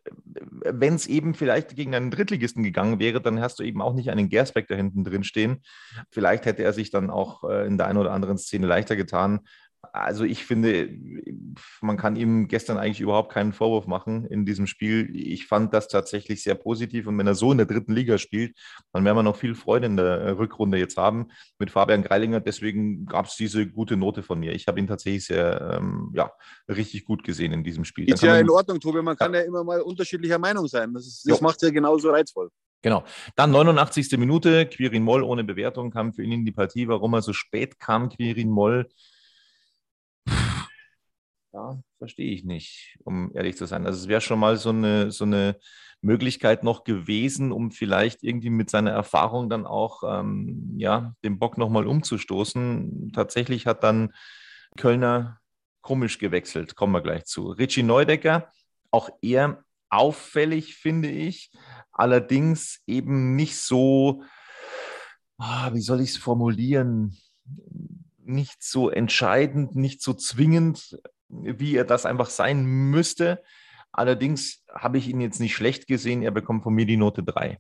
wenn 0.65 0.95
es 0.95 1.07
eben 1.07 1.35
vielleicht 1.35 1.77
gegen 1.77 1.95
einen 1.95 2.11
Drittligisten 2.11 2.63
gegangen 2.63 2.99
wäre, 2.99 3.21
dann 3.21 3.41
hast 3.41 3.59
du 3.59 3.63
eben 3.63 3.83
auch 3.83 3.93
nicht 3.93 4.11
einen 4.11 4.31
Gersbeck 4.31 4.69
da 4.69 4.75
hinten 4.75 5.05
drin 5.05 5.23
stehen. 5.23 5.63
Vielleicht 6.11 6.47
hätte 6.47 6.63
er 6.63 6.73
sich 6.73 6.91
dann 6.91 7.11
auch 7.11 7.45
äh, 7.45 7.67
in 7.67 7.77
der 7.77 7.87
einen 7.87 7.99
oder 7.99 8.13
anderen 8.13 8.39
Szene 8.39 8.67
leichter 8.67 8.97
getan. 8.97 9.41
Also 9.93 10.25
ich 10.25 10.45
finde, 10.45 10.89
man 11.81 11.97
kann 11.97 12.17
ihm 12.17 12.49
gestern 12.49 12.79
eigentlich 12.79 13.01
überhaupt 13.01 13.33
keinen 13.33 13.53
Vorwurf 13.53 13.87
machen 13.87 14.27
in 14.27 14.45
diesem 14.45 14.67
Spiel. 14.67 15.11
Ich 15.15 15.47
fand 15.47 15.75
das 15.75 15.89
tatsächlich 15.89 16.43
sehr 16.43 16.55
positiv 16.55 17.07
und 17.07 17.17
wenn 17.19 17.27
er 17.27 17.35
so 17.35 17.53
in 17.53 17.59
der 17.59 17.67
dritten 17.67 17.93
Liga 17.93 18.19
spielt, 18.19 18.57
dann 18.93 19.05
werden 19.05 19.17
wir 19.17 19.23
noch 19.23 19.37
viel 19.37 19.55
Freude 19.55 19.87
in 19.87 19.97
der 19.97 20.39
Rückrunde 20.39 20.79
jetzt 20.79 20.97
haben 20.97 21.29
mit 21.59 21.71
Fabian 21.71 22.03
Greilinger. 22.03 22.41
Deswegen 22.41 23.07
gab 23.07 23.27
es 23.27 23.37
diese 23.37 23.67
gute 23.67 23.97
Note 23.97 24.23
von 24.23 24.39
mir. 24.39 24.53
Ich 24.53 24.67
habe 24.69 24.79
ihn 24.79 24.87
tatsächlich 24.87 25.27
sehr, 25.27 25.79
ähm, 25.79 26.13
ja, 26.15 26.31
richtig 26.69 27.05
gut 27.05 27.25
gesehen 27.25 27.53
in 27.53 27.65
diesem 27.65 27.85
Spiel. 27.85 28.11
Ist 28.13 28.23
ja 28.23 28.39
in 28.39 28.51
Ordnung, 28.51 28.81
Tobi. 28.81 29.03
Man 29.03 29.17
kann 29.17 29.35
ja, 29.35 29.41
ja 29.41 29.47
immer 29.47 29.65
mal 29.65 29.81
unterschiedlicher 29.81 30.39
Meinung 30.39 30.67
sein. 30.67 30.93
Das, 30.95 31.23
das 31.25 31.41
macht 31.41 31.57
es 31.57 31.69
ja 31.69 31.71
genauso 31.71 32.11
reizvoll. 32.11 32.51
Genau. 32.83 33.05
Dann 33.35 33.51
89. 33.51 34.17
Minute, 34.19 34.67
Quirin 34.67 35.03
Moll 35.03 35.23
ohne 35.23 35.43
Bewertung 35.43 35.91
kam 35.91 36.13
für 36.13 36.23
ihn 36.23 36.33
in 36.33 36.45
die 36.45 36.53
Partie. 36.53 36.87
Warum 36.87 37.15
er 37.15 37.23
so 37.23 37.33
spät 37.33 37.81
kam, 37.81 38.09
Quirin 38.09 38.51
Moll, 38.51 38.89
ja, 41.53 41.81
verstehe 41.99 42.33
ich 42.33 42.45
nicht, 42.45 42.97
um 43.05 43.31
ehrlich 43.35 43.57
zu 43.57 43.67
sein. 43.67 43.87
Also 43.87 44.01
es 44.01 44.09
wäre 44.09 44.21
schon 44.21 44.39
mal 44.39 44.57
so 44.57 44.71
eine, 44.71 45.11
so 45.11 45.25
eine 45.25 45.59
Möglichkeit 46.01 46.63
noch 46.63 46.85
gewesen, 46.85 47.53
um 47.53 47.71
vielleicht 47.71 48.23
irgendwie 48.23 48.51
mit 48.51 48.71
seiner 48.71 48.91
Erfahrung 48.91 49.49
dann 49.51 49.67
auch 49.67 50.03
ähm, 50.07 50.75
ja, 50.77 51.15
den 51.25 51.39
Bock 51.39 51.59
nochmal 51.59 51.87
umzustoßen. 51.87 53.13
Tatsächlich 53.15 53.67
hat 53.67 53.83
dann 53.83 54.13
Kölner 54.77 55.41
komisch 55.81 56.19
gewechselt, 56.19 56.77
kommen 56.77 56.93
wir 56.93 57.01
gleich 57.01 57.25
zu. 57.25 57.51
Richie 57.51 57.83
Neudecker, 57.83 58.51
auch 58.91 59.11
eher 59.23 59.65
auffällig, 59.91 60.77
finde 60.77 61.11
ich, 61.11 61.51
allerdings 61.93 62.83
eben 62.87 63.35
nicht 63.37 63.57
so, 63.57 64.23
ah, 65.39 65.73
wie 65.73 65.81
soll 65.81 66.01
ich 66.01 66.11
es 66.11 66.17
formulieren, 66.17 67.17
nicht 68.19 68.63
so 68.63 68.91
entscheidend, 68.91 69.75
nicht 69.75 70.03
so 70.03 70.13
zwingend 70.13 70.99
wie 71.29 71.77
er 71.77 71.85
das 71.85 72.07
einfach 72.07 72.31
sein 72.31 72.65
müsste. 72.65 73.43
Allerdings 73.93 74.65
habe 74.69 74.99
ich 74.99 75.09
ihn 75.09 75.21
jetzt 75.21 75.41
nicht 75.41 75.55
schlecht 75.55 75.87
gesehen. 75.87 76.23
Er 76.23 76.31
bekommt 76.31 76.63
von 76.63 76.75
mir 76.75 76.87
die 76.87 76.97
Note 76.97 77.23
3. 77.23 77.59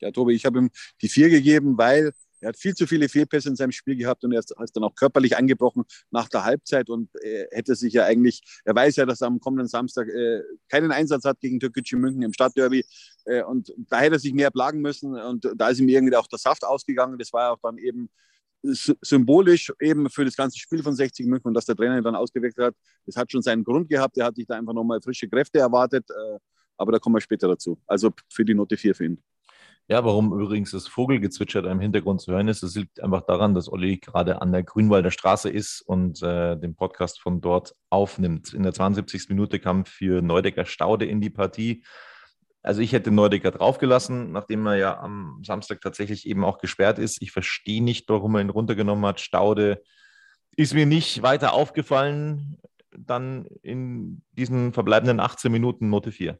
Ja, 0.00 0.10
Tobi, 0.10 0.34
ich 0.34 0.44
habe 0.44 0.58
ihm 0.58 0.70
die 1.00 1.08
4 1.08 1.30
gegeben, 1.30 1.78
weil 1.78 2.12
er 2.42 2.48
hat 2.48 2.56
viel 2.56 2.74
zu 2.74 2.86
viele 2.88 3.08
Fehlpässe 3.08 3.48
in 3.48 3.56
seinem 3.56 3.70
Spiel 3.70 3.96
gehabt 3.96 4.24
und 4.24 4.32
er 4.32 4.40
ist, 4.40 4.52
dann 4.74 4.82
auch 4.82 4.94
körperlich 4.96 5.36
angebrochen 5.36 5.84
nach 6.10 6.28
der 6.28 6.44
Halbzeit 6.44 6.90
und 6.90 7.08
er 7.22 7.46
hätte 7.52 7.76
sich 7.76 7.92
ja 7.92 8.04
eigentlich, 8.04 8.42
er 8.64 8.74
weiß 8.74 8.96
ja, 8.96 9.06
dass 9.06 9.20
er 9.20 9.28
am 9.28 9.38
kommenden 9.38 9.68
Samstag 9.68 10.08
äh, 10.08 10.42
keinen 10.68 10.90
Einsatz 10.90 11.24
hat 11.24 11.38
gegen 11.38 11.60
Türkgücü 11.60 11.96
München 11.96 12.22
im 12.22 12.32
Stadtderby 12.32 12.84
äh, 13.26 13.44
und 13.44 13.72
da 13.88 14.00
hätte 14.00 14.16
er 14.16 14.18
sich 14.18 14.34
mehr 14.34 14.50
plagen 14.50 14.80
müssen 14.80 15.14
und 15.14 15.48
da 15.54 15.68
ist 15.68 15.78
ihm 15.78 15.88
irgendwie 15.88 16.16
auch 16.16 16.26
der 16.26 16.40
Saft 16.40 16.64
ausgegangen. 16.64 17.16
Das 17.16 17.32
war 17.32 17.52
auch 17.52 17.60
dann 17.62 17.78
eben 17.78 18.10
symbolisch 18.62 19.72
eben 19.80 20.08
für 20.08 20.24
das 20.24 20.36
ganze 20.36 20.58
Spiel 20.58 20.82
von 20.82 20.94
60 20.94 21.26
München 21.26 21.48
und 21.48 21.54
dass 21.54 21.66
der 21.66 21.76
Trainer 21.76 21.98
ihn 21.98 22.04
dann 22.04 22.14
ausgewechselt 22.14 22.66
hat, 22.66 22.74
das 23.06 23.16
hat 23.16 23.30
schon 23.30 23.42
seinen 23.42 23.64
Grund 23.64 23.88
gehabt. 23.88 24.16
Er 24.16 24.26
hat 24.26 24.36
sich 24.36 24.46
da 24.46 24.54
einfach 24.54 24.72
nochmal 24.72 25.00
frische 25.00 25.28
Kräfte 25.28 25.58
erwartet, 25.58 26.08
äh, 26.10 26.38
aber 26.76 26.92
da 26.92 26.98
kommen 26.98 27.16
wir 27.16 27.20
später 27.20 27.48
dazu. 27.48 27.78
Also 27.86 28.10
für 28.28 28.44
die 28.44 28.54
Note 28.54 28.76
4 28.76 28.94
für 28.94 29.04
ihn. 29.06 29.22
Ja, 29.88 30.04
warum 30.04 30.32
übrigens 30.40 30.70
das 30.70 30.86
Vogelgezwitscher 30.86 31.64
im 31.64 31.80
Hintergrund 31.80 32.20
zu 32.20 32.32
hören 32.32 32.46
ist, 32.46 32.62
das 32.62 32.76
liegt 32.76 33.02
einfach 33.02 33.22
daran, 33.22 33.54
dass 33.54 33.70
Olli 33.70 33.98
gerade 33.98 34.40
an 34.40 34.52
der 34.52 34.62
Grünwalder 34.62 35.10
Straße 35.10 35.50
ist 35.50 35.82
und 35.82 36.22
äh, 36.22 36.56
den 36.56 36.76
Podcast 36.76 37.20
von 37.20 37.40
dort 37.40 37.74
aufnimmt. 37.90 38.54
In 38.54 38.62
der 38.62 38.72
72. 38.72 39.28
Minute 39.28 39.58
kam 39.58 39.84
für 39.84 40.22
Neudecker 40.22 40.66
Staude 40.66 41.04
in 41.06 41.20
die 41.20 41.30
Partie. 41.30 41.82
Also 42.62 42.80
ich 42.80 42.92
hätte 42.92 43.10
Neudecker 43.10 43.50
draufgelassen, 43.50 44.30
nachdem 44.30 44.66
er 44.66 44.76
ja 44.76 45.00
am 45.00 45.42
Samstag 45.44 45.80
tatsächlich 45.80 46.26
eben 46.26 46.44
auch 46.44 46.58
gesperrt 46.58 46.98
ist. 46.98 47.20
Ich 47.20 47.32
verstehe 47.32 47.82
nicht, 47.82 48.08
warum 48.08 48.36
er 48.36 48.40
ihn 48.40 48.50
runtergenommen 48.50 49.04
hat. 49.04 49.20
Staude 49.20 49.82
ist 50.56 50.74
mir 50.74 50.86
nicht 50.86 51.22
weiter 51.22 51.54
aufgefallen. 51.54 52.58
Dann 52.96 53.46
in 53.62 54.22
diesen 54.32 54.72
verbleibenden 54.72 55.18
18 55.18 55.50
Minuten 55.50 55.88
Note 55.88 56.12
4. 56.12 56.38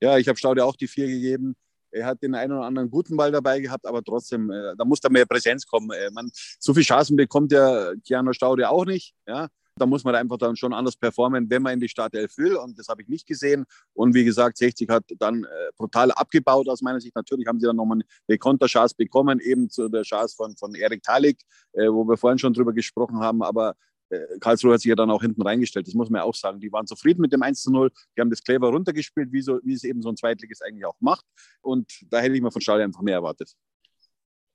Ja, 0.00 0.18
ich 0.18 0.28
habe 0.28 0.36
Staude 0.36 0.64
auch 0.64 0.76
die 0.76 0.88
4 0.88 1.06
gegeben. 1.06 1.54
Er 1.92 2.06
hat 2.06 2.22
den 2.22 2.34
einen 2.34 2.52
oder 2.52 2.64
anderen 2.64 2.90
guten 2.90 3.16
Ball 3.16 3.30
dabei 3.30 3.60
gehabt, 3.60 3.86
aber 3.86 4.02
trotzdem, 4.02 4.50
äh, 4.50 4.74
da 4.76 4.84
muss 4.84 5.00
da 5.00 5.08
mehr 5.08 5.26
Präsenz 5.26 5.66
kommen. 5.66 5.90
Äh, 5.90 6.10
man, 6.10 6.30
so 6.58 6.74
viele 6.74 6.84
Chancen 6.84 7.16
bekommt 7.16 7.52
der 7.52 7.94
Keanu 8.04 8.32
Staude 8.32 8.68
auch 8.68 8.84
nicht. 8.84 9.14
Ja? 9.26 9.48
Da 9.76 9.86
muss 9.86 10.04
man 10.04 10.14
einfach 10.14 10.36
dann 10.36 10.56
schon 10.56 10.72
anders 10.72 10.96
performen, 10.96 11.48
wenn 11.48 11.62
man 11.62 11.74
in 11.74 11.80
die 11.80 11.88
Startelf 11.88 12.36
will. 12.36 12.56
Und 12.56 12.78
das 12.78 12.88
habe 12.88 13.02
ich 13.02 13.08
nicht 13.08 13.26
gesehen. 13.26 13.64
Und 13.94 14.14
wie 14.14 14.24
gesagt, 14.24 14.58
60 14.58 14.88
hat 14.90 15.04
dann 15.18 15.44
äh, 15.44 15.48
brutal 15.76 16.10
abgebaut 16.12 16.68
aus 16.68 16.82
meiner 16.82 17.00
Sicht. 17.00 17.16
Natürlich 17.16 17.46
haben 17.46 17.58
sie 17.58 17.66
dann 17.66 17.76
nochmal 17.76 18.00
eine 18.28 18.38
Konterchance 18.38 18.94
bekommen, 18.96 19.40
eben 19.40 19.70
zu 19.70 19.88
der 19.88 20.02
Chance 20.02 20.36
von, 20.36 20.56
von 20.56 20.74
Erik 20.74 21.02
Talik, 21.02 21.38
äh, 21.72 21.86
wo 21.88 22.04
wir 22.04 22.16
vorhin 22.16 22.38
schon 22.38 22.52
drüber 22.52 22.72
gesprochen 22.72 23.20
haben. 23.20 23.42
Aber 23.42 23.74
äh, 24.12 24.38
Karlsruhe 24.40 24.74
hat 24.74 24.80
sich 24.80 24.90
ja 24.90 24.94
dann 24.94 25.10
auch 25.10 25.22
hinten 25.22 25.42
reingestellt. 25.42 25.86
Das 25.86 25.94
muss 25.94 26.10
man 26.10 26.20
ja 26.20 26.24
auch 26.24 26.34
sagen. 26.34 26.60
Die 26.60 26.70
waren 26.70 26.86
zufrieden 26.86 27.22
mit 27.22 27.32
dem 27.32 27.42
1 27.42 27.62
zu 27.62 27.72
0. 27.72 27.90
Die 28.16 28.20
haben 28.20 28.30
das 28.30 28.42
clever 28.42 28.68
runtergespielt, 28.68 29.32
wie, 29.32 29.40
so, 29.40 29.58
wie 29.64 29.72
es 29.72 29.84
eben 29.84 30.02
so 30.02 30.10
ein 30.10 30.16
Zweitliges 30.16 30.60
eigentlich 30.60 30.84
auch 30.84 30.96
macht. 31.00 31.24
Und 31.62 31.90
da 32.10 32.20
hätte 32.20 32.34
ich 32.34 32.42
mir 32.42 32.50
von 32.50 32.60
Stadion 32.60 32.88
einfach 32.88 33.02
mehr 33.02 33.14
erwartet. 33.14 33.52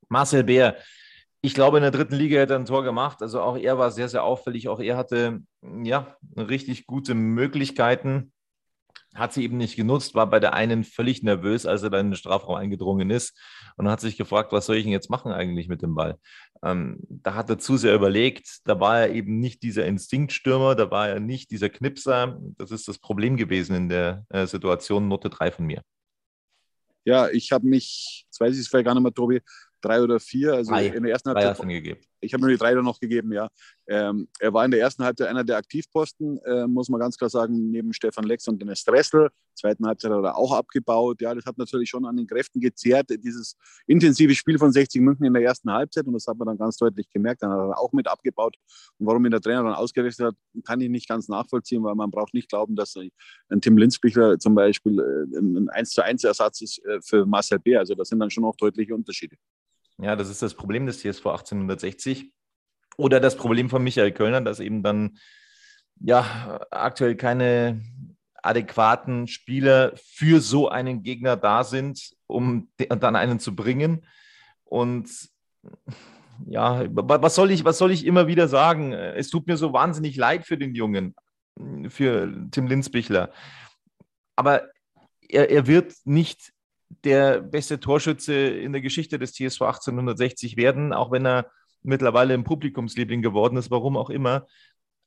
Marcel 0.10 0.44
Beer, 0.44 0.78
ich 1.42 1.54
glaube, 1.54 1.78
in 1.78 1.84
der 1.84 1.92
dritten 1.92 2.16
Liga 2.16 2.40
hätte 2.40 2.54
er 2.54 2.60
ein 2.60 2.66
Tor 2.66 2.84
gemacht. 2.84 3.22
Also 3.22 3.42
auch 3.42 3.58
er 3.58 3.78
war 3.78 3.92
sehr, 3.92 4.10
sehr 4.10 4.24
auffällig. 4.24 4.70
Auch 4.70 4.80
er 4.80 4.98
hatte 4.98 5.42
ja 5.84 6.18
richtig 6.36 6.88
gute 6.88 7.14
Möglichkeiten. 7.14 8.34
Hat 9.16 9.34
sie 9.34 9.44
eben 9.44 9.58
nicht 9.58 9.76
genutzt, 9.76 10.14
war 10.14 10.30
bei 10.30 10.40
der 10.40 10.54
einen 10.54 10.84
völlig 10.84 11.24
nervös, 11.24 11.66
als 11.66 11.82
er 11.82 11.90
dann 11.90 12.08
in 12.08 12.12
den 12.12 12.18
Strafraum 12.18 12.56
eingedrungen 12.56 13.10
ist 13.10 13.36
und 13.76 13.88
hat 13.90 14.00
sich 14.00 14.18
gefragt, 14.18 14.52
was 14.52 14.66
soll 14.66 14.76
ich 14.76 14.84
denn 14.84 14.92
jetzt 14.92 15.10
machen 15.10 15.32
eigentlich 15.32 15.70
mit 15.70 15.82
dem 15.82 15.96
Ball? 15.96 16.20
Ähm, 16.64 17.00
da 17.10 17.34
hat 17.34 17.50
er 17.50 17.58
zu 17.58 17.78
sehr 17.78 17.96
überlegt. 17.96 18.60
Da 18.66 18.80
war 18.80 19.00
er 19.00 19.12
eben 19.14 19.40
nicht 19.40 19.64
dieser 19.64 19.86
Instinktstürmer, 19.86 20.76
da 20.76 20.92
war 20.92 21.08
er 21.10 21.20
nicht 21.20 21.50
dieser 21.52 21.70
Knipser. 21.70 22.38
Das 22.58 22.70
ist 22.70 22.88
das 22.88 23.00
Problem 23.00 23.38
gewesen 23.38 23.76
in 23.76 23.90
der 23.90 24.26
äh, 24.30 24.46
Situation. 24.46 25.08
Note 25.08 25.30
3 25.30 25.52
von 25.52 25.66
mir. 25.66 25.82
Ja, 27.06 27.30
ich 27.30 27.52
habe 27.52 27.66
mich, 27.66 28.26
jetzt 28.26 28.40
weiß 28.40 28.54
ich 28.54 28.62
es 28.62 28.68
vielleicht 28.68 28.86
gar 28.86 28.94
nicht 28.94 29.04
mehr, 29.04 29.14
Tobi, 29.14 29.42
drei 29.82 30.02
oder 30.02 30.20
vier. 30.20 30.54
Also 30.54 30.72
drei. 30.72 30.88
in 30.88 31.04
der 31.04 31.12
ersten 31.12 31.30
Halbzeit. 31.30 31.58
gegeben. 31.68 32.00
Ich 32.20 32.34
habe 32.34 32.42
nur 32.42 32.50
die 32.50 32.58
drei 32.58 32.74
dann 32.74 32.86
noch 32.86 33.00
gegeben, 33.00 33.32
ja. 33.32 33.48
Ähm, 33.88 34.28
er 34.40 34.52
war 34.54 34.66
in 34.66 34.72
der 34.72 34.80
ersten 34.80 35.04
Halbzeit 35.04 35.28
einer 35.28 35.44
der 35.44 35.58
Aktivposten, 35.58 36.40
äh, 36.40 36.68
muss 36.68 36.90
man 36.90 37.00
ganz 37.00 37.18
klar 37.18 37.30
sagen, 37.30 37.70
neben 37.70 37.94
Stefan 37.94 38.24
Lex 38.24 38.48
und 38.48 38.60
Dennis 38.60 38.84
Dressel. 38.84 39.30
Zweiten 39.56 39.86
Halbzeit 39.86 40.12
hat 40.12 40.24
er 40.24 40.36
auch 40.36 40.52
abgebaut. 40.52 41.22
Ja, 41.22 41.34
das 41.34 41.46
hat 41.46 41.58
natürlich 41.58 41.90
schon 41.90 42.06
an 42.06 42.18
den 42.18 42.28
Kräften 42.28 42.60
gezehrt, 42.60 43.10
dieses 43.10 43.56
intensive 43.86 44.34
Spiel 44.36 44.58
von 44.58 44.72
60 44.72 45.02
München 45.02 45.26
in 45.26 45.34
der 45.34 45.44
ersten 45.44 45.72
Halbzeit. 45.72 46.06
Und 46.06 46.14
das 46.14 46.26
hat 46.28 46.38
man 46.38 46.48
dann 46.48 46.58
ganz 46.58 46.78
deutlich 46.78 47.10
gemerkt. 47.10 47.44
Dann 47.44 47.52
hat 47.52 47.60
er 47.60 47.80
auch 47.80 47.92
mit 47.94 48.08
abgebaut. 48.08 48.56
Und 48.98 49.08
warum 49.08 49.26
ihn 49.26 49.32
der 49.32 49.42
Trainer 49.42 49.64
dann 49.64 49.74
ausgerichtet 49.74 50.28
hat, 50.28 50.36
kann 50.66 50.82
ich 50.82 50.90
nicht 50.90 51.08
ganz 51.08 51.28
nachvollziehen, 51.28 51.84
weil 51.84 51.96
man 51.96 52.12
braucht 52.12 52.34
nicht 52.34 52.50
glauben, 52.50 52.76
dass 52.76 52.96
ein 52.96 53.62
Tim 53.62 53.78
Linzbichler 53.78 54.40
zum 54.40 54.56
Beispiel 54.56 55.00
äh, 55.00 55.38
ein 55.38 55.70
1 55.70 55.90
zu 55.92 56.04
1 56.04 56.24
Ersatz 56.24 56.62
ist 56.62 56.84
äh, 56.86 57.00
für 57.02 57.26
Marcel 57.26 57.60
B. 57.60 57.78
Also 57.78 57.96
das 57.96 58.10
sind 58.10 58.20
dann 58.20 58.30
schon 58.30 58.46
auch 58.46 58.56
deutliche 58.56 58.94
Unterschiede. 58.94 59.38
Ja, 60.00 60.16
das 60.16 60.30
ist 60.30 60.42
das 60.42 60.54
Problem 60.54 60.86
des 60.86 61.00
TSV 61.00 61.26
1860. 61.26 62.32
Oder 62.98 63.20
das 63.20 63.36
Problem 63.36 63.70
von 63.70 63.84
Michael 63.84 64.12
Kölner, 64.12 64.42
dass 64.42 64.60
eben 64.60 64.84
dann 64.84 65.18
ja 66.00 66.60
aktuell 66.72 67.16
keine 67.16 67.82
adäquaten 68.44 69.28
Spieler 69.28 69.94
für 69.96 70.42
so 70.42 70.70
einen 70.70 71.04
Gegner 71.04 71.36
da 71.36 71.64
sind, 71.64 72.12
um 72.28 72.70
dann 72.78 73.16
einen 73.16 73.40
zu 73.40 73.56
bringen. 73.56 74.06
Und 74.64 75.10
ja, 76.46 76.86
was 76.90 77.36
soll 77.36 77.52
ich, 77.52 77.66
was 77.66 77.78
soll 77.78 77.92
ich 77.92 78.06
immer 78.06 78.28
wieder 78.28 78.48
sagen? 78.48 78.94
Es 78.94 79.30
tut 79.30 79.48
mir 79.48 79.58
so 79.58 79.74
wahnsinnig 79.74 80.16
leid 80.16 80.46
für 80.46 80.58
den 80.58 80.76
Jungen, 80.76 81.16
für 81.90 82.32
Tim 82.52 82.68
Linsbichler. 82.68 83.32
Aber 84.36 84.70
er, 85.28 85.50
er 85.50 85.68
wird 85.68 85.94
nicht 86.06 86.54
der 86.90 87.42
beste 87.42 87.80
Torschütze 87.80 88.34
in 88.34 88.72
der 88.72 88.82
Geschichte 88.82 89.20
des 89.20 89.34
TSV 89.34 89.62
1860 89.62 90.58
werden, 90.58 90.94
auch 90.94 91.12
wenn 91.12 91.26
er 91.26 91.52
mittlerweile 91.84 92.34
ein 92.34 92.44
Publikumsliebling 92.44 93.22
geworden 93.22 93.58
ist, 93.58 93.72
warum 93.72 93.98
auch 93.98 94.10
immer. 94.10 94.46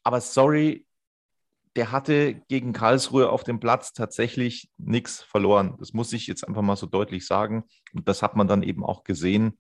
Aber 0.03 0.21
sorry, 0.21 0.87
der 1.77 1.93
hatte 1.93 2.35
gegen 2.49 2.73
Karlsruhe 2.73 3.31
auf 3.31 3.45
dem 3.45 3.61
Platz 3.61 3.93
tatsächlich 3.93 4.71
nichts 4.77 5.23
verloren. 5.23 5.77
Das 5.79 5.93
muss 5.93 6.12
ich 6.12 6.27
jetzt 6.27 6.47
einfach 6.47 6.62
mal 6.62 6.77
so 6.77 6.87
deutlich 6.87 7.27
sagen. 7.27 7.64
Und 7.93 8.09
das 8.09 8.23
hat 8.23 8.37
man 8.37 8.49
dann 8.49 8.62
eben 8.62 8.85
auch 8.85 9.05
gesehen. 9.05 9.59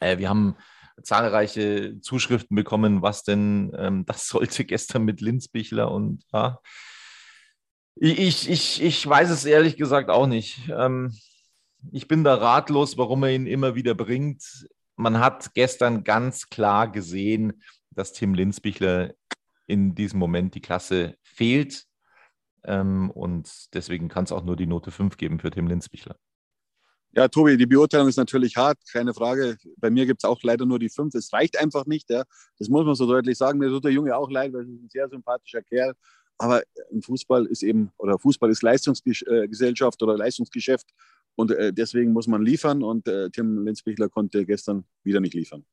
Äh, 0.00 0.18
wir 0.18 0.28
haben 0.28 0.56
zahlreiche 1.02 2.00
Zuschriften 2.00 2.56
bekommen, 2.56 3.02
was 3.02 3.22
denn 3.22 3.72
ähm, 3.76 4.04
das 4.06 4.28
sollte 4.28 4.64
gestern 4.64 5.04
mit 5.04 5.20
Linzbichler 5.20 5.90
und 5.90 6.24
ja. 6.32 6.60
Ich, 8.00 8.48
ich, 8.48 8.80
ich 8.80 9.08
weiß 9.08 9.28
es 9.30 9.44
ehrlich 9.44 9.76
gesagt 9.76 10.08
auch 10.08 10.28
nicht. 10.28 10.68
Ich 11.92 12.08
bin 12.08 12.24
da 12.24 12.34
ratlos, 12.34 12.98
warum 12.98 13.22
er 13.22 13.34
ihn 13.34 13.46
immer 13.46 13.74
wieder 13.74 13.94
bringt. 13.94 14.68
Man 14.96 15.20
hat 15.20 15.54
gestern 15.54 16.04
ganz 16.04 16.48
klar 16.50 16.90
gesehen, 16.90 17.62
dass 17.90 18.12
Tim 18.12 18.34
Linzbichler 18.34 19.14
in 19.66 19.94
diesem 19.94 20.18
Moment 20.18 20.54
die 20.54 20.60
Klasse 20.60 21.16
fehlt. 21.22 21.84
Ähm, 22.64 23.10
und 23.10 23.74
deswegen 23.74 24.08
kann 24.08 24.24
es 24.24 24.32
auch 24.32 24.44
nur 24.44 24.56
die 24.56 24.66
Note 24.66 24.90
5 24.90 25.16
geben 25.16 25.38
für 25.38 25.50
Tim 25.50 25.68
Linzbichler. 25.68 26.16
Ja, 27.12 27.26
Tobi, 27.28 27.56
die 27.56 27.66
Beurteilung 27.66 28.08
ist 28.08 28.16
natürlich 28.16 28.56
hart, 28.56 28.78
keine 28.92 29.14
Frage. 29.14 29.56
Bei 29.76 29.90
mir 29.90 30.04
gibt 30.04 30.22
es 30.22 30.28
auch 30.28 30.42
leider 30.42 30.66
nur 30.66 30.78
die 30.78 30.90
5. 30.90 31.14
Es 31.14 31.32
reicht 31.32 31.58
einfach 31.58 31.86
nicht. 31.86 32.10
Ja. 32.10 32.24
Das 32.58 32.68
muss 32.68 32.84
man 32.84 32.94
so 32.94 33.06
deutlich 33.06 33.38
sagen. 33.38 33.58
Mir 33.58 33.68
tut 33.68 33.84
der 33.84 33.92
Junge 33.92 34.14
auch 34.14 34.30
leid, 34.30 34.52
weil 34.52 34.60
er 34.60 34.66
ist 34.66 34.82
ein 34.82 34.88
sehr 34.90 35.08
sympathischer 35.08 35.62
Kerl. 35.62 35.94
Aber 36.36 36.62
im 36.90 37.02
Fußball 37.02 37.46
ist 37.46 37.62
eben, 37.62 37.90
oder 37.96 38.18
Fußball 38.18 38.50
ist 38.50 38.62
Leistungsgesellschaft 38.62 40.02
oder 40.02 40.16
Leistungsgeschäft. 40.16 40.86
Und 41.38 41.52
äh, 41.52 41.72
deswegen 41.72 42.12
muss 42.12 42.26
man 42.26 42.42
liefern. 42.42 42.82
Und 42.82 43.06
äh, 43.06 43.30
Tim 43.30 43.64
Lenzbichler 43.64 44.08
konnte 44.08 44.44
gestern 44.44 44.84
wieder 45.04 45.20
nicht 45.20 45.34
liefern. 45.34 45.64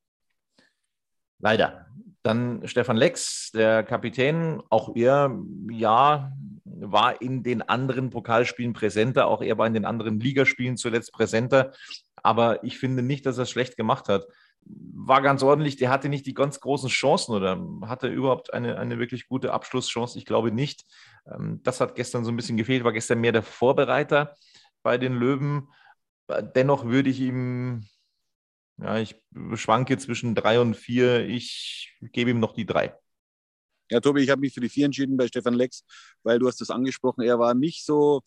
Leider. 1.40 1.88
Dann 2.22 2.68
Stefan 2.68 2.98
Lex, 2.98 3.50
der 3.52 3.84
Kapitän, 3.84 4.62
auch 4.70 4.96
er, 4.96 5.36
ja, 5.72 6.32
war 6.66 7.20
in 7.20 7.42
den 7.42 7.64
anderen 7.64 8.12
Pokalspielen 8.12 8.74
präsenter, 8.74 9.26
auch 9.28 9.42
er 9.42 9.58
war 9.58 9.66
in 9.66 9.74
den 9.74 9.86
anderen 9.86 10.20
Ligaspielen 10.20 10.78
zuletzt 10.78 11.14
präsenter. 11.14 11.72
Aber 12.22 12.64
ich 12.64 12.78
finde 12.78 13.02
nicht, 13.02 13.26
dass 13.26 13.38
er 13.38 13.44
es 13.44 13.50
schlecht 13.50 13.76
gemacht 13.76 14.08
hat. 14.08 14.28
War 14.62 15.24
ganz 15.24 15.42
ordentlich, 15.42 15.78
der 15.78 15.90
hatte 15.90 16.10
nicht 16.10 16.28
die 16.28 16.36
ganz 16.36 16.60
großen 16.60 16.90
Chancen 16.90 17.34
oder 17.34 17.60
hatte 17.88 18.08
überhaupt 18.08 18.54
eine, 18.54 18.78
eine 18.78 19.00
wirklich 19.00 19.28
gute 19.28 19.52
Abschlusschance? 19.52 20.18
Ich 20.18 20.26
glaube 20.26 20.52
nicht. 20.52 20.86
Ähm, 21.28 21.62
das 21.64 21.82
hat 21.82 21.96
gestern 21.96 22.24
so 22.24 22.32
ein 22.32 22.36
bisschen 22.36 22.58
gefehlt, 22.58 22.84
war 22.84 22.94
gestern 22.94 23.20
mehr 23.20 23.32
der 23.32 23.44
Vorbereiter 23.44 24.36
bei 24.86 25.00
den 25.00 25.16
Löwen. 25.16 25.68
Dennoch 26.56 26.86
würde 26.86 27.10
ich 27.10 27.20
ihm 27.20 27.86
ja, 28.78 29.00
ich 29.00 29.16
schwanke 29.56 29.98
zwischen 29.98 30.36
drei 30.36 30.60
und 30.60 30.76
vier. 30.76 31.28
Ich 31.28 31.94
gebe 32.02 32.30
ihm 32.30 32.40
noch 32.40 32.54
die 32.54 32.66
drei. 32.66 32.94
Ja, 33.90 34.00
Tobi, 34.00 34.22
ich 34.22 34.30
habe 34.30 34.42
mich 34.42 34.54
für 34.54 34.62
die 34.62 34.70
vier 34.70 34.86
entschieden 34.86 35.18
bei 35.18 35.28
Stefan 35.28 35.54
Lex, 35.54 35.84
weil 36.24 36.40
du 36.40 36.48
hast 36.48 36.60
das 36.60 36.70
angesprochen. 36.70 37.22
Er 37.22 37.40
war 37.40 37.54
nicht 37.54 37.86
so, 37.86 38.22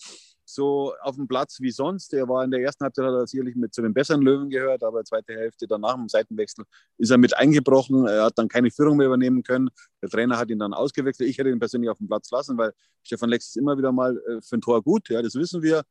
so 0.45 0.95
auf 1.03 1.17
dem 1.17 1.29
Platz 1.29 1.61
wie 1.61 1.71
sonst. 1.71 2.15
Er 2.15 2.29
war 2.29 2.45
in 2.45 2.51
der 2.51 2.61
ersten 2.61 2.85
Halbzeit 2.85 3.05
hat 3.05 3.13
er 3.13 3.27
sicherlich 3.27 3.57
mit 3.57 3.75
zu 3.75 3.83
den 3.83 3.93
besseren 3.93 4.23
Löwen 4.23 4.49
gehört, 4.49 4.83
aber 4.83 5.05
zweite 5.05 5.35
Hälfte 5.35 5.67
danach 5.67 5.97
im 5.97 6.09
Seitenwechsel 6.09 6.65
ist 6.97 7.11
er 7.11 7.19
mit 7.19 7.37
eingebrochen. 7.37 8.07
Er 8.07 8.25
hat 8.25 8.39
dann 8.39 8.49
keine 8.49 8.71
Führung 8.71 8.97
mehr 8.97 9.07
übernehmen 9.07 9.43
können. 9.43 9.69
Der 10.01 10.09
Trainer 10.09 10.39
hat 10.39 10.49
ihn 10.49 10.61
dann 10.61 10.73
ausgewechselt. 10.73 11.29
Ich 11.29 11.37
hätte 11.37 11.51
ihn 11.51 11.59
persönlich 11.59 11.91
auf 11.91 11.99
dem 11.99 12.07
Platz 12.07 12.31
lassen, 12.31 12.57
weil 12.57 12.73
Stefan 13.03 13.29
Lex 13.29 13.49
ist 13.49 13.57
immer 13.57 13.77
wieder 13.77 13.93
mal 13.93 14.17
äh, 14.17 14.41
für 14.41 14.57
ein 14.57 14.61
Tor 14.61 14.83
gut. 14.83 15.09
Ja, 15.11 15.21
das 15.21 15.35
wissen 15.35 15.61
wir. 15.63 15.83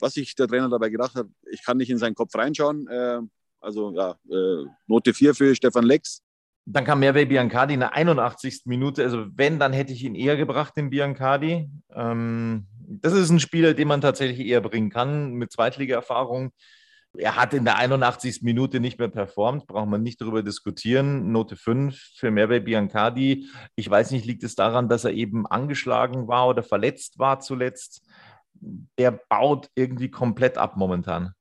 Was 0.00 0.14
sich 0.14 0.34
der 0.34 0.48
Trainer 0.48 0.68
dabei 0.68 0.88
gedacht 0.90 1.14
hat, 1.14 1.26
ich 1.50 1.64
kann 1.64 1.76
nicht 1.76 1.90
in 1.90 1.98
seinen 1.98 2.14
Kopf 2.14 2.34
reinschauen. 2.34 2.86
Äh, 2.88 3.20
also 3.60 3.92
ja, 3.94 4.16
äh, 4.30 4.66
Note 4.86 5.14
4 5.14 5.34
für 5.34 5.54
Stefan 5.54 5.84
Lex. 5.84 6.22
Dann 6.66 6.84
kam 6.84 7.00
Merve 7.00 7.26
Biancardi 7.26 7.74
in 7.74 7.80
der 7.80 7.94
81. 7.94 8.62
Minute. 8.64 9.02
Also 9.02 9.26
wenn, 9.34 9.58
dann 9.58 9.72
hätte 9.72 9.92
ich 9.92 10.02
ihn 10.02 10.14
eher 10.14 10.36
gebracht, 10.36 10.76
den 10.76 10.90
Biancardi. 10.90 11.68
Ähm, 11.94 12.66
das 12.86 13.12
ist 13.12 13.30
ein 13.30 13.40
Spieler, 13.40 13.74
den 13.74 13.88
man 13.88 14.00
tatsächlich 14.00 14.46
eher 14.46 14.60
bringen 14.60 14.90
kann 14.90 15.34
mit 15.34 15.52
Zweitliga-Erfahrung. 15.52 16.52
Er 17.16 17.36
hat 17.36 17.54
in 17.54 17.64
der 17.64 17.76
81. 17.76 18.42
Minute 18.42 18.80
nicht 18.80 18.98
mehr 18.98 19.08
performt, 19.08 19.66
braucht 19.66 19.88
man 19.88 20.02
nicht 20.02 20.20
darüber 20.20 20.42
diskutieren. 20.42 21.30
Note 21.30 21.56
5 21.56 21.96
für 22.16 22.30
Merve 22.30 22.60
Biancardi. 22.60 23.48
Ich 23.76 23.88
weiß 23.88 24.10
nicht, 24.10 24.26
liegt 24.26 24.42
es 24.42 24.56
daran, 24.56 24.88
dass 24.88 25.04
er 25.04 25.12
eben 25.12 25.46
angeschlagen 25.46 26.26
war 26.26 26.48
oder 26.48 26.62
verletzt 26.62 27.18
war 27.18 27.38
zuletzt? 27.40 28.04
Der 28.98 29.10
baut 29.10 29.70
irgendwie 29.74 30.10
komplett 30.10 30.58
ab 30.58 30.76
momentan. 30.76 31.34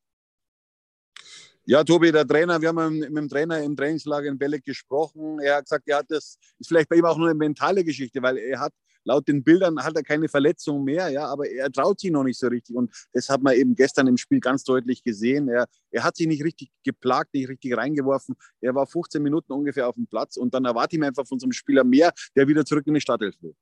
Ja, 1.66 1.82
Tobi, 1.82 2.12
der 2.12 2.28
Trainer, 2.28 2.60
wir 2.60 2.70
haben 2.70 3.00
mit 3.00 3.16
dem 3.16 3.30
Trainer 3.30 3.62
im 3.64 3.76
Trainingslager 3.78 4.28
in 4.28 4.38
Belek 4.38 4.66
gesprochen. 4.66 5.40
Er 5.40 5.58
hat 5.58 5.64
gesagt, 5.64 5.88
er 5.88 6.00
hat 6.00 6.08
das, 6.10 6.38
ist 6.60 6.68
vielleicht 6.68 6.90
bei 6.90 6.98
ihm 6.98 7.06
auch 7.06 7.18
nur 7.18 7.30
eine 7.30 7.38
mentale 7.38 7.86
Geschichte, 7.86 8.22
weil 8.22 8.38
er 8.38 8.60
hat, 8.60 8.74
laut 9.06 9.26
den 9.30 9.46
Bildern 9.46 9.82
hat 9.82 9.96
er 9.96 10.04
keine 10.04 10.28
Verletzung 10.28 10.84
mehr, 10.84 11.10
ja, 11.10 11.26
aber 11.26 11.50
er 11.50 11.72
traut 11.72 12.02
sich 12.02 12.12
noch 12.12 12.24
nicht 12.24 12.38
so 12.38 12.48
richtig. 12.48 12.76
Und 12.76 12.94
das 13.14 13.30
hat 13.30 13.42
man 13.42 13.56
eben 13.56 13.76
gestern 13.76 14.08
im 14.08 14.18
Spiel 14.18 14.42
ganz 14.42 14.66
deutlich 14.66 15.04
gesehen. 15.04 15.48
Er, 15.48 15.68
er 15.92 16.04
hat 16.04 16.18
sich 16.18 16.28
nicht 16.28 16.44
richtig 16.44 16.70
geplagt, 16.84 17.34
nicht 17.34 17.48
richtig 17.48 17.78
reingeworfen. 17.78 18.36
Er 18.60 18.76
war 18.76 18.86
15 18.86 19.24
Minuten 19.24 19.54
ungefähr 19.54 19.88
auf 19.88 19.96
dem 19.96 20.08
Platz 20.08 20.36
und 20.36 20.54
dann 20.54 20.66
erwarte 20.66 20.98
ich 20.98 21.00
mir 21.00 21.08
einfach 21.08 21.26
von 21.26 21.40
so 21.40 21.46
einem 21.46 21.54
Spieler 21.54 21.86
mehr, 21.86 22.12
der 22.36 22.46
wieder 22.46 22.66
zurück 22.66 22.86
in 22.88 22.94
die 22.94 23.02
Startelf 23.02 23.36
will. 23.42 23.56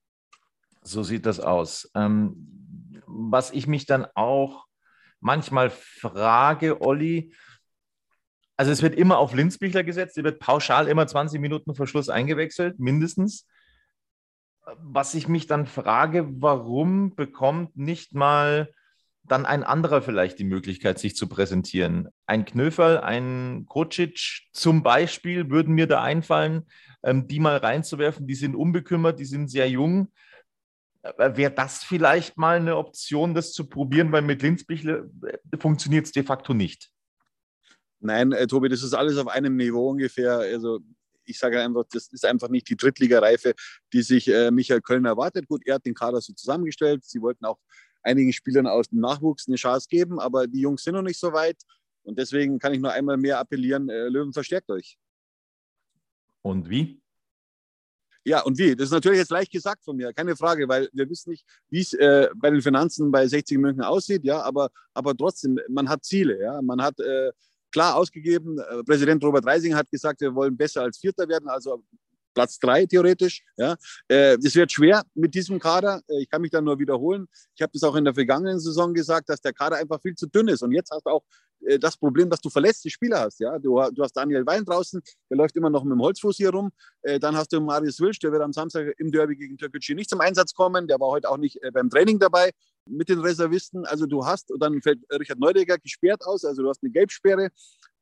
So 0.84 1.04
sieht 1.04 1.28
das 1.28 1.40
aus. 1.40 1.88
Ähm, 1.94 2.48
was 3.14 3.52
ich 3.52 3.68
mich 3.68 3.86
dann 3.86 4.06
auch 4.16 4.68
manchmal 5.20 5.70
frage, 5.70 6.82
Olli, 6.82 7.34
also 8.58 8.72
es 8.72 8.82
wird 8.82 8.96
immer 8.96 9.18
auf 9.18 9.34
Linzbichler 9.34 9.84
gesetzt, 9.84 10.18
er 10.18 10.24
wird 10.24 10.40
pauschal 10.40 10.88
immer 10.88 11.08
20 11.08 11.40
Minuten 11.42 11.74
vor 11.74 11.88
Schluss 11.88 12.10
eingewechselt, 12.10 12.80
mindestens. 12.80 13.48
Was 14.78 15.16
ich 15.16 15.28
mich 15.28 15.48
dann 15.48 15.66
frage, 15.66 16.28
warum 16.40 17.16
bekommt 17.16 17.76
nicht 17.76 18.14
mal 18.14 18.72
dann 19.24 19.46
ein 19.46 19.64
anderer 19.64 20.02
vielleicht 20.02 20.38
die 20.40 20.44
Möglichkeit, 20.44 21.00
sich 21.00 21.16
zu 21.16 21.28
präsentieren? 21.28 22.10
Ein 22.28 22.46
Knöferl, 22.46 23.00
ein 23.00 23.66
Kocic 23.68 24.44
zum 24.54 24.84
Beispiel 24.84 25.50
würden 25.50 25.74
mir 25.74 25.88
da 25.88 26.04
einfallen, 26.04 26.68
ähm, 27.04 27.28
die 27.28 27.40
mal 27.40 27.58
reinzuwerfen. 27.58 28.28
Die 28.28 28.36
sind 28.36 28.56
unbekümmert, 28.56 29.20
die 29.20 29.26
sind 29.26 29.50
sehr 29.50 29.70
jung. 29.70 30.12
Äh, 31.04 31.36
wäre 31.36 31.52
das 31.52 31.84
vielleicht 31.84 32.38
mal 32.38 32.58
eine 32.58 32.78
Option, 32.78 33.34
das 33.34 33.54
zu 33.54 33.68
probieren, 33.68 34.12
weil 34.12 34.22
mit 34.22 34.42
Linzbichler 34.42 35.06
äh, 35.24 35.58
funktioniert 35.58 36.06
es 36.06 36.12
de 36.12 36.24
facto 36.24 36.54
nicht. 36.54 36.90
Nein, 38.00 38.32
äh, 38.32 38.48
Tobi, 38.48 38.70
das 38.70 38.84
ist 38.84 38.94
alles 38.94 39.18
auf 39.18 39.28
einem 39.28 39.56
Niveau 39.56 39.90
ungefähr. 39.90 40.40
Also 40.40 40.80
ich 41.26 41.38
sage 41.38 41.62
einfach, 41.62 41.84
das 41.92 42.08
ist 42.12 42.26
einfach 42.26 42.50
nicht 42.50 42.68
die 42.70 42.76
Drittligareife, 42.76 43.54
die 43.94 44.02
sich 44.02 44.28
äh, 44.28 44.52
Michael 44.52 44.82
Köln 44.82 45.06
erwartet. 45.06 45.48
Gut, 45.48 45.62
er 45.66 45.76
hat 45.76 45.86
den 45.86 45.94
Kader 45.94 46.22
so 46.22 46.34
zusammengestellt. 46.34 47.04
Sie 47.06 47.22
wollten 47.22 47.46
auch 47.46 47.60
einigen 48.04 48.34
Spielern 48.34 48.68
aus 48.68 48.90
dem 48.90 49.00
Nachwuchs 49.00 49.48
eine 49.48 49.58
Chance 49.58 49.88
geben, 49.90 50.20
aber 50.20 50.48
die 50.48 50.62
Jungs 50.62 50.84
sind 50.84 50.96
noch 50.96 51.04
nicht 51.04 51.20
so 51.20 51.34
weit. 51.34 51.58
Und 52.04 52.18
deswegen 52.18 52.58
kann 52.58 52.74
ich 52.74 52.80
nur 52.80 52.92
einmal 52.92 53.18
mehr 53.18 53.40
appellieren, 53.40 53.90
äh, 53.90 54.08
Löwen 54.08 54.34
verstärkt 54.34 54.70
euch. 54.70 54.98
Und 56.42 56.70
wie? 56.70 57.00
Ja, 58.24 58.42
und 58.42 58.58
wie? 58.58 58.76
Das 58.76 58.86
ist 58.86 58.92
natürlich 58.92 59.18
jetzt 59.18 59.32
leicht 59.32 59.52
gesagt 59.52 59.84
von 59.84 59.98
mir, 59.98 60.14
keine 60.14 60.36
Frage, 60.36 60.68
weil 60.68 60.90
wir 60.94 61.10
wissen 61.10 61.32
nicht, 61.32 61.44
wie 61.70 61.82
es 61.82 61.94
äh, 61.94 62.30
bei 62.36 62.52
den 62.52 62.62
Finanzen 62.62 63.12
bei 63.12 63.28
60 63.28 63.58
München 63.58 63.84
aussieht, 63.84 64.24
ja, 64.24 64.42
aber, 64.42 64.70
aber 64.94 65.18
trotzdem, 65.18 65.60
man 65.70 65.90
hat 65.90 66.06
Ziele, 66.06 66.40
ja, 66.40 66.62
man 66.62 66.82
hat 66.82 67.00
äh, 67.00 67.32
klar 67.72 67.96
ausgegeben. 67.96 68.60
Äh, 68.60 68.84
Präsident 68.84 69.24
Robert 69.24 69.46
Reising 69.46 69.74
hat 69.74 69.90
gesagt, 69.90 70.22
wir 70.22 70.36
wollen 70.36 70.56
besser 70.56 70.84
als 70.84 71.00
Vierter 71.00 71.28
werden, 71.28 71.50
also 71.50 71.84
Platz 72.34 72.60
drei 72.60 72.86
theoretisch. 72.86 73.44
Ja. 73.58 73.76
Äh, 74.08 74.38
es 74.44 74.56
wird 74.56 74.72
schwer 74.72 75.04
mit 75.14 75.34
diesem 75.34 75.60
Kader. 75.60 76.02
Äh, 76.08 76.22
ich 76.24 76.30
kann 76.30 76.42
mich 76.42 76.52
da 76.52 76.62
nur 76.62 76.80
wiederholen. 76.80 77.28
Ich 77.56 77.62
habe 77.62 77.72
das 77.74 77.84
auch 77.84 77.96
in 77.96 78.06
der 78.06 78.14
vergangenen 78.14 78.60
Saison 78.60 78.94
gesagt, 78.94 79.30
dass 79.30 79.42
der 79.42 79.54
Kader 79.54 79.78
einfach 79.78 80.02
viel 80.02 80.16
zu 80.16 80.28
dünn 80.28 80.48
ist. 80.48 80.62
Und 80.62 80.72
jetzt 80.72 80.92
hast 80.92 81.06
du 81.06 81.10
auch 81.10 81.24
das 81.80 81.96
Problem, 81.96 82.28
dass 82.28 82.42
du 82.42 82.50
verletzte 82.50 82.90
Spieler 82.90 83.20
hast. 83.20 83.40
Ja? 83.40 83.60
Du, 83.60 83.80
du 83.92 84.02
hast 84.02 84.14
Daniel 84.14 84.44
Wein 84.48 84.66
draußen, 84.66 85.00
der 85.30 85.38
läuft 85.38 85.56
immer 85.56 85.70
noch 85.70 85.84
mit 85.84 85.92
dem 85.92 86.02
Holzfuß 86.02 86.38
hier 86.38 86.50
rum. 86.50 86.72
Dann 87.04 87.36
hast 87.36 87.54
du 87.54 87.62
Marius 87.62 88.00
Wilsch, 88.00 88.18
der 88.18 88.32
wird 88.32 88.42
am 88.42 88.52
Samstag 88.52 88.96
im 88.98 89.12
Derby 89.12 89.36
gegen 89.36 89.60
Türkgücü 89.60 89.94
nicht 89.94 90.10
zum 90.10 90.22
Einsatz 90.22 90.56
kommen. 90.56 90.88
Der 90.88 91.00
war 91.00 91.10
heute 91.10 91.30
auch 91.30 91.38
nicht 91.38 91.60
beim 91.72 91.92
Training 91.92 92.18
dabei 92.18 92.50
mit 92.90 93.10
den 93.10 93.20
Reservisten. 93.20 93.86
Also 93.86 94.08
du 94.08 94.26
hast, 94.26 94.52
und 94.52 94.60
dann 94.60 94.82
fällt 94.82 95.02
Richard 95.12 95.38
Neudecker 95.38 95.78
gesperrt 95.78 96.26
aus, 96.26 96.44
also 96.46 96.64
du 96.64 96.70
hast 96.70 96.82
eine 96.82 96.92
Gelbsperre. 96.92 97.50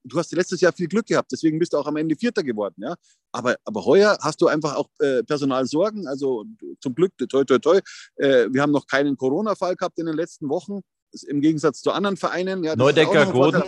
Du 0.09 0.17
hast 0.17 0.33
letztes 0.33 0.61
Jahr 0.61 0.73
viel 0.73 0.87
Glück 0.87 1.05
gehabt, 1.05 1.31
deswegen 1.31 1.59
bist 1.59 1.73
du 1.73 1.77
auch 1.77 1.87
am 1.87 1.95
Ende 1.95 2.15
Vierter 2.15 2.43
geworden. 2.43 2.75
Ja? 2.77 2.95
Aber, 3.31 3.55
aber 3.63 3.85
heuer 3.85 4.17
hast 4.21 4.41
du 4.41 4.47
einfach 4.47 4.75
auch 4.75 4.89
äh, 4.99 5.23
Personalsorgen. 5.23 6.07
Also 6.07 6.45
zum 6.81 6.95
Glück, 6.95 7.13
toi, 7.29 7.43
toi, 7.43 7.59
toi. 7.59 7.79
Äh, 8.15 8.47
wir 8.51 8.61
haben 8.61 8.71
noch 8.71 8.87
keinen 8.87 9.15
Corona-Fall 9.17 9.75
gehabt 9.75 9.99
in 9.99 10.07
den 10.07 10.15
letzten 10.15 10.49
Wochen, 10.49 10.81
im 11.27 11.41
Gegensatz 11.41 11.81
zu 11.81 11.91
anderen 11.91 12.17
Vereinen. 12.17 12.63
Ja, 12.63 12.75
Neudecker, 12.75 13.27
Goden. 13.27 13.63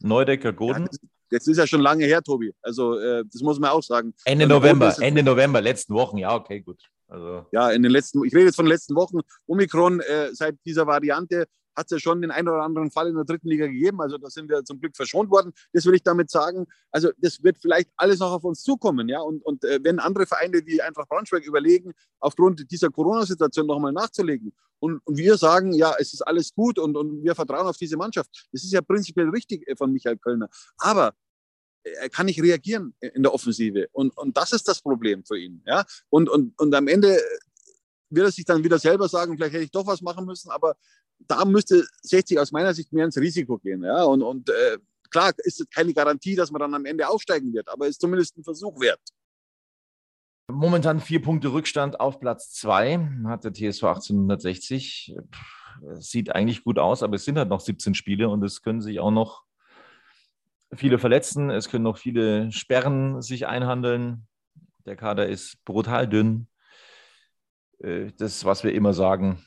Neudecker, 0.00 0.52
Goden. 0.52 0.82
Ja, 0.82 0.88
das, 0.88 0.98
das, 1.30 1.46
ist 1.46 1.56
ja 1.56 1.66
schon 1.66 1.80
lange 1.80 2.04
her, 2.04 2.22
Tobi. 2.22 2.54
Also 2.62 2.98
äh, 2.98 3.24
das 3.30 3.42
muss 3.42 3.58
man 3.58 3.70
auch 3.70 3.82
sagen. 3.82 4.14
Ende 4.24 4.44
also, 4.44 4.56
November, 4.56 4.94
Ende 5.00 5.22
November, 5.22 5.60
letzten 5.60 5.94
Wochen, 5.94 6.18
ja, 6.18 6.34
okay, 6.34 6.60
gut. 6.60 6.82
Also. 7.08 7.46
Ja, 7.52 7.70
in 7.70 7.82
den 7.82 7.92
letzten, 7.92 8.24
ich 8.24 8.34
rede 8.34 8.46
jetzt 8.46 8.56
von 8.56 8.64
den 8.64 8.72
letzten 8.72 8.94
Wochen. 8.96 9.20
Omikron, 9.46 10.00
äh, 10.00 10.30
seit 10.32 10.56
dieser 10.64 10.86
Variante 10.86 11.46
hat 11.76 11.86
es 11.86 11.90
ja 11.90 11.98
schon 11.98 12.22
den 12.22 12.30
einen 12.30 12.48
oder 12.48 12.62
anderen 12.62 12.90
Fall 12.90 13.08
in 13.08 13.14
der 13.14 13.24
dritten 13.24 13.48
Liga 13.48 13.66
gegeben. 13.66 14.00
Also 14.00 14.18
da 14.18 14.30
sind 14.30 14.48
wir 14.48 14.64
zum 14.64 14.80
Glück 14.80 14.96
verschont 14.96 15.30
worden. 15.30 15.52
Das 15.72 15.84
will 15.84 15.94
ich 15.94 16.02
damit 16.02 16.30
sagen. 16.30 16.66
Also 16.90 17.10
das 17.18 17.42
wird 17.42 17.58
vielleicht 17.58 17.90
alles 17.96 18.20
noch 18.20 18.32
auf 18.32 18.44
uns 18.44 18.62
zukommen. 18.62 19.08
Ja? 19.08 19.20
Und, 19.20 19.44
und 19.44 19.64
äh, 19.64 19.80
wenn 19.82 19.98
andere 19.98 20.26
Vereine 20.26 20.64
wie 20.64 20.80
Eintracht 20.80 21.08
Braunschweig 21.08 21.44
überlegen, 21.44 21.92
aufgrund 22.20 22.70
dieser 22.70 22.88
Corona-Situation 22.88 23.66
nochmal 23.66 23.92
nachzulegen 23.92 24.52
und, 24.78 25.00
und, 25.04 25.16
wir 25.16 25.36
sagen, 25.36 25.72
ja, 25.72 25.94
es 25.98 26.12
ist 26.12 26.22
alles 26.22 26.54
gut 26.54 26.78
und, 26.78 26.96
und 26.96 27.22
wir 27.22 27.34
vertrauen 27.34 27.66
auf 27.66 27.76
diese 27.76 27.96
Mannschaft. 27.96 28.48
Das 28.52 28.62
ist 28.62 28.72
ja 28.72 28.80
prinzipiell 28.80 29.28
richtig 29.28 29.66
äh, 29.68 29.76
von 29.76 29.92
Michael 29.92 30.18
Kölner. 30.18 30.48
Aber 30.78 31.14
er 31.82 32.08
kann 32.10 32.26
nicht 32.26 32.42
reagieren 32.42 32.94
in 33.00 33.22
der 33.22 33.32
Offensive. 33.32 33.88
Und, 33.92 34.16
und 34.16 34.36
das 34.36 34.52
ist 34.52 34.66
das 34.66 34.82
Problem 34.82 35.24
für 35.24 35.38
ihn. 35.38 35.62
Ja? 35.66 35.84
Und, 36.08 36.28
und, 36.28 36.58
und 36.58 36.74
am 36.74 36.88
Ende 36.88 37.20
wird 38.10 38.26
er 38.26 38.32
sich 38.32 38.44
dann 38.44 38.62
wieder 38.62 38.78
selber 38.78 39.08
sagen, 39.08 39.36
vielleicht 39.36 39.54
hätte 39.54 39.64
ich 39.64 39.70
doch 39.70 39.86
was 39.86 40.00
machen 40.02 40.26
müssen, 40.26 40.50
aber 40.50 40.76
da 41.18 41.44
müsste 41.44 41.84
60 42.02 42.38
aus 42.38 42.52
meiner 42.52 42.74
Sicht 42.74 42.92
mehr 42.92 43.04
ins 43.04 43.16
Risiko 43.16 43.58
gehen. 43.58 43.82
Ja? 43.82 44.04
Und, 44.04 44.22
und 44.22 44.50
äh, 44.50 44.78
klar 45.10 45.32
ist 45.38 45.60
es 45.60 45.68
keine 45.70 45.94
Garantie, 45.94 46.36
dass 46.36 46.50
man 46.50 46.60
dann 46.60 46.74
am 46.74 46.84
Ende 46.84 47.08
aufsteigen 47.08 47.52
wird, 47.52 47.68
aber 47.68 47.86
ist 47.86 48.00
zumindest 48.00 48.36
ein 48.36 48.44
Versuch 48.44 48.78
wert. 48.80 49.00
Momentan 50.48 51.00
vier 51.00 51.20
Punkte 51.20 51.52
Rückstand 51.52 51.98
auf 51.98 52.20
Platz 52.20 52.52
zwei 52.52 52.98
hat 53.24 53.44
der 53.44 53.52
TSV 53.52 53.82
1860. 53.84 55.16
Sieht 55.98 56.34
eigentlich 56.34 56.62
gut 56.62 56.78
aus, 56.78 57.02
aber 57.02 57.16
es 57.16 57.24
sind 57.24 57.36
halt 57.36 57.48
noch 57.48 57.60
17 57.60 57.94
Spiele 57.94 58.28
und 58.28 58.44
es 58.44 58.62
können 58.62 58.80
sich 58.80 59.00
auch 59.00 59.10
noch 59.10 59.42
viele 60.72 60.98
verletzen. 60.98 61.50
Es 61.50 61.68
können 61.68 61.84
noch 61.84 61.98
viele 61.98 62.52
Sperren 62.52 63.22
sich 63.22 63.46
einhandeln. 63.48 64.28
Der 64.84 64.94
Kader 64.94 65.26
ist 65.26 65.64
brutal 65.64 66.08
dünn. 66.08 66.46
Äh, 67.78 68.12
das, 68.16 68.44
was 68.44 68.64
wir 68.64 68.72
immer 68.72 68.92
sagen. 68.92 69.44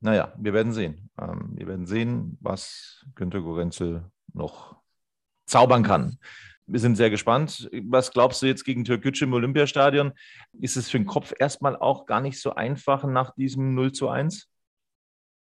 Naja, 0.00 0.32
wir 0.38 0.52
werden 0.52 0.72
sehen. 0.72 1.10
Ähm, 1.20 1.52
wir 1.54 1.66
werden 1.66 1.86
sehen, 1.86 2.38
was 2.40 3.04
Günter 3.14 3.40
Gorenzel 3.40 4.10
noch 4.32 4.76
zaubern 5.46 5.82
kann. 5.82 6.18
Wir 6.66 6.80
sind 6.80 6.96
sehr 6.96 7.10
gespannt. 7.10 7.68
Was 7.84 8.12
glaubst 8.12 8.42
du 8.42 8.46
jetzt 8.46 8.64
gegen 8.64 8.84
Türkgücü 8.84 9.24
im 9.24 9.32
Olympiastadion? 9.32 10.12
Ist 10.60 10.76
es 10.76 10.88
für 10.88 10.98
den 10.98 11.06
Kopf 11.06 11.32
erstmal 11.38 11.76
auch 11.76 12.06
gar 12.06 12.20
nicht 12.20 12.40
so 12.40 12.54
einfach 12.54 13.04
nach 13.04 13.34
diesem 13.34 13.74
0 13.74 13.92
zu 13.92 14.08
1? 14.08 14.48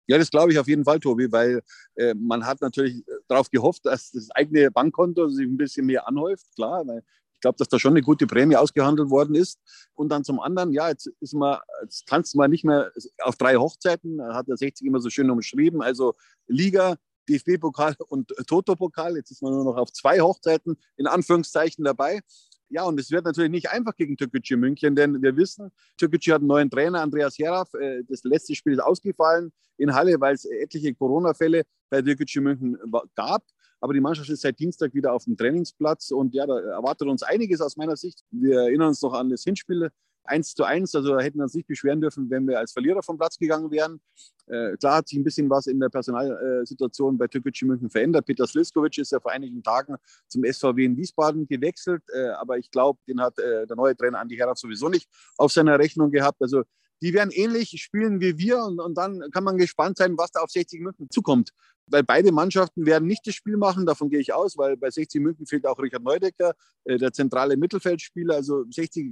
Ja, 0.08 0.18
das 0.18 0.32
glaube 0.32 0.52
ich 0.52 0.60
auf 0.60 0.68
jeden 0.68 0.84
Fall, 0.84 1.00
Tobi, 1.00 1.32
weil 1.32 1.62
äh, 1.96 2.16
man 2.16 2.46
hat 2.46 2.60
natürlich 2.60 3.04
darauf 3.28 3.50
gehofft, 3.50 3.86
dass 3.86 4.12
das 4.12 4.32
eigene 4.32 4.72
Bankkonto 4.72 5.30
sich 5.30 5.46
ein 5.46 5.58
bisschen 5.58 5.86
mehr 5.86 6.08
anhäuft, 6.08 6.48
klar, 6.56 6.86
weil 6.88 7.04
ich 7.42 7.44
glaube, 7.44 7.58
dass 7.58 7.70
da 7.70 7.80
schon 7.80 7.94
eine 7.94 8.04
gute 8.04 8.28
Prämie 8.28 8.56
ausgehandelt 8.56 9.10
worden 9.10 9.34
ist. 9.34 9.60
Und 9.96 10.10
dann 10.10 10.24
zum 10.24 10.40
anderen, 10.40 10.72
ja, 10.72 10.90
jetzt 10.90 11.08
ist 11.22 11.34
man, 11.34 11.58
jetzt 11.82 12.08
tanzt 12.08 12.36
man 12.36 12.52
nicht 12.52 12.64
mehr 12.64 12.92
auf 13.24 13.36
drei 13.36 13.56
Hochzeiten, 13.56 14.22
hat 14.22 14.48
der 14.48 14.58
60 14.58 14.86
immer 14.86 15.00
so 15.00 15.10
schön 15.10 15.28
umschrieben, 15.32 15.82
also 15.82 16.14
Liga, 16.46 16.98
DFB-Pokal 17.28 17.96
und 18.10 18.28
Toto-Pokal. 18.46 19.16
Jetzt 19.16 19.32
ist 19.32 19.42
man 19.42 19.54
nur 19.54 19.64
noch 19.64 19.78
auf 19.78 19.92
zwei 19.92 20.22
Hochzeiten 20.22 20.78
in 20.98 21.08
Anführungszeichen 21.08 21.84
dabei. 21.84 22.22
Ja, 22.70 22.84
und 22.84 23.00
es 23.00 23.10
wird 23.10 23.26
natürlich 23.26 23.50
nicht 23.50 23.72
einfach 23.72 23.96
gegen 23.96 24.18
Türkgücü 24.18 24.56
München, 24.56 24.96
denn 24.96 25.24
wir 25.24 25.36
wissen, 25.36 25.72
Türkgücü 25.98 26.34
hat 26.34 26.42
einen 26.42 26.48
neuen 26.48 26.70
Trainer, 26.70 27.02
Andreas 27.02 27.40
Heraf. 27.40 27.74
Äh, 27.74 28.04
das 28.08 28.24
letzte 28.24 28.54
Spiel 28.54 28.74
ist 28.74 28.84
ausgefallen 28.84 29.52
in 29.78 29.96
Halle, 29.96 30.22
weil 30.22 30.36
es 30.36 30.46
etliche 30.46 30.94
Corona-Fälle 30.94 31.64
bei 31.90 32.04
Türkgücü 32.04 32.40
München 32.40 32.78
gab. 33.16 33.44
Aber 33.82 33.94
die 33.94 34.00
Mannschaft 34.00 34.30
ist 34.30 34.42
seit 34.42 34.60
Dienstag 34.60 34.94
wieder 34.94 35.12
auf 35.12 35.26
dem 35.26 35.36
Trainingsplatz 35.36 36.12
und 36.12 36.34
ja, 36.34 36.46
da 36.46 36.60
erwartet 36.60 37.08
uns 37.08 37.24
einiges 37.24 37.62
aus 37.62 37.76
meiner 37.78 37.98
Sicht. 37.98 38.24
Wir 38.30 38.62
erinnern 38.62 38.90
uns 38.90 39.02
noch 39.02 39.14
an 39.14 39.30
das 39.30 39.44
Hinspiel 39.44 39.90
1 40.24 40.54
zu 40.54 40.64
1. 40.64 40.94
Also 40.96 41.16
da 41.16 41.20
hätten 41.20 41.40
wir 41.40 41.44
uns 41.44 41.56
nicht 41.56 41.68
beschweren 41.68 42.00
dürfen, 42.00 42.30
wenn 42.30 42.48
wir 42.48 42.60
als 42.60 42.74
Verlierer 42.74 43.02
vom 43.02 43.18
Platz 43.18 43.38
gegangen 43.38 43.72
wären. 43.72 44.00
Äh, 44.48 44.78
klar 44.78 44.98
hat 44.98 45.08
sich 45.08 45.18
ein 45.18 45.24
bisschen 45.24 45.50
was 45.50 45.68
in 45.68 45.80
der 45.80 45.90
Personalsituation 45.90 47.18
bei 47.18 47.28
Türkgücü 47.28 47.66
München 47.66 47.90
verändert. 47.90 48.26
Peter 48.26 48.46
Sliskovic 48.46 48.98
ist 49.00 49.12
ja 49.12 49.20
vor 49.20 49.32
einigen 49.32 49.64
Tagen 49.64 49.96
zum 50.28 50.44
SVW 50.44 50.86
in 50.86 50.98
Wiesbaden 50.98 51.48
gewechselt. 51.48 52.04
Äh, 52.14 52.30
aber 52.30 52.58
ich 52.58 52.70
glaube, 52.70 53.00
den 53.08 53.20
hat 53.20 53.38
äh, 53.40 53.66
der 53.66 53.76
neue 53.76 53.96
Trainer 53.96 54.20
Andi 54.20 54.36
Heraf 54.36 54.58
sowieso 54.58 54.90
nicht 54.90 55.10
auf 55.38 55.52
seiner 55.52 55.80
Rechnung 55.80 56.12
gehabt. 56.12 56.42
Also 56.42 56.64
die 57.02 57.14
werden 57.14 57.32
ähnlich 57.32 57.70
spielen 57.82 58.22
wie 58.22 58.38
wir 58.38 58.60
und, 58.64 58.80
und 58.80 58.96
dann 58.96 59.22
kann 59.32 59.44
man 59.44 59.58
gespannt 59.58 59.98
sein, 59.98 60.18
was 60.18 60.32
da 60.32 60.42
auf 60.42 60.52
60 60.52 60.82
München 60.82 61.10
zukommt. 61.10 61.52
Weil 61.92 62.04
beide 62.04 62.32
Mannschaften 62.32 62.86
werden 62.86 63.08
nicht 63.08 63.26
das 63.28 63.36
Spiel 63.36 63.58
machen, 63.58 63.86
davon 63.86 64.10
gehe 64.10 64.20
ich 64.20 64.34
aus, 64.34 64.58
weil 64.58 64.78
bei 64.78 64.90
60 64.90 65.22
München 65.22 65.46
fehlt 65.46 65.66
auch 65.66 65.78
Richard 65.80 66.04
Neudecker, 66.04 66.54
äh, 66.86 66.98
der 66.98 67.12
zentrale 67.12 67.58
Mittelfeldspieler. 67.58 68.36
Also 68.36 68.66
60, 68.70 69.06
äh, 69.06 69.10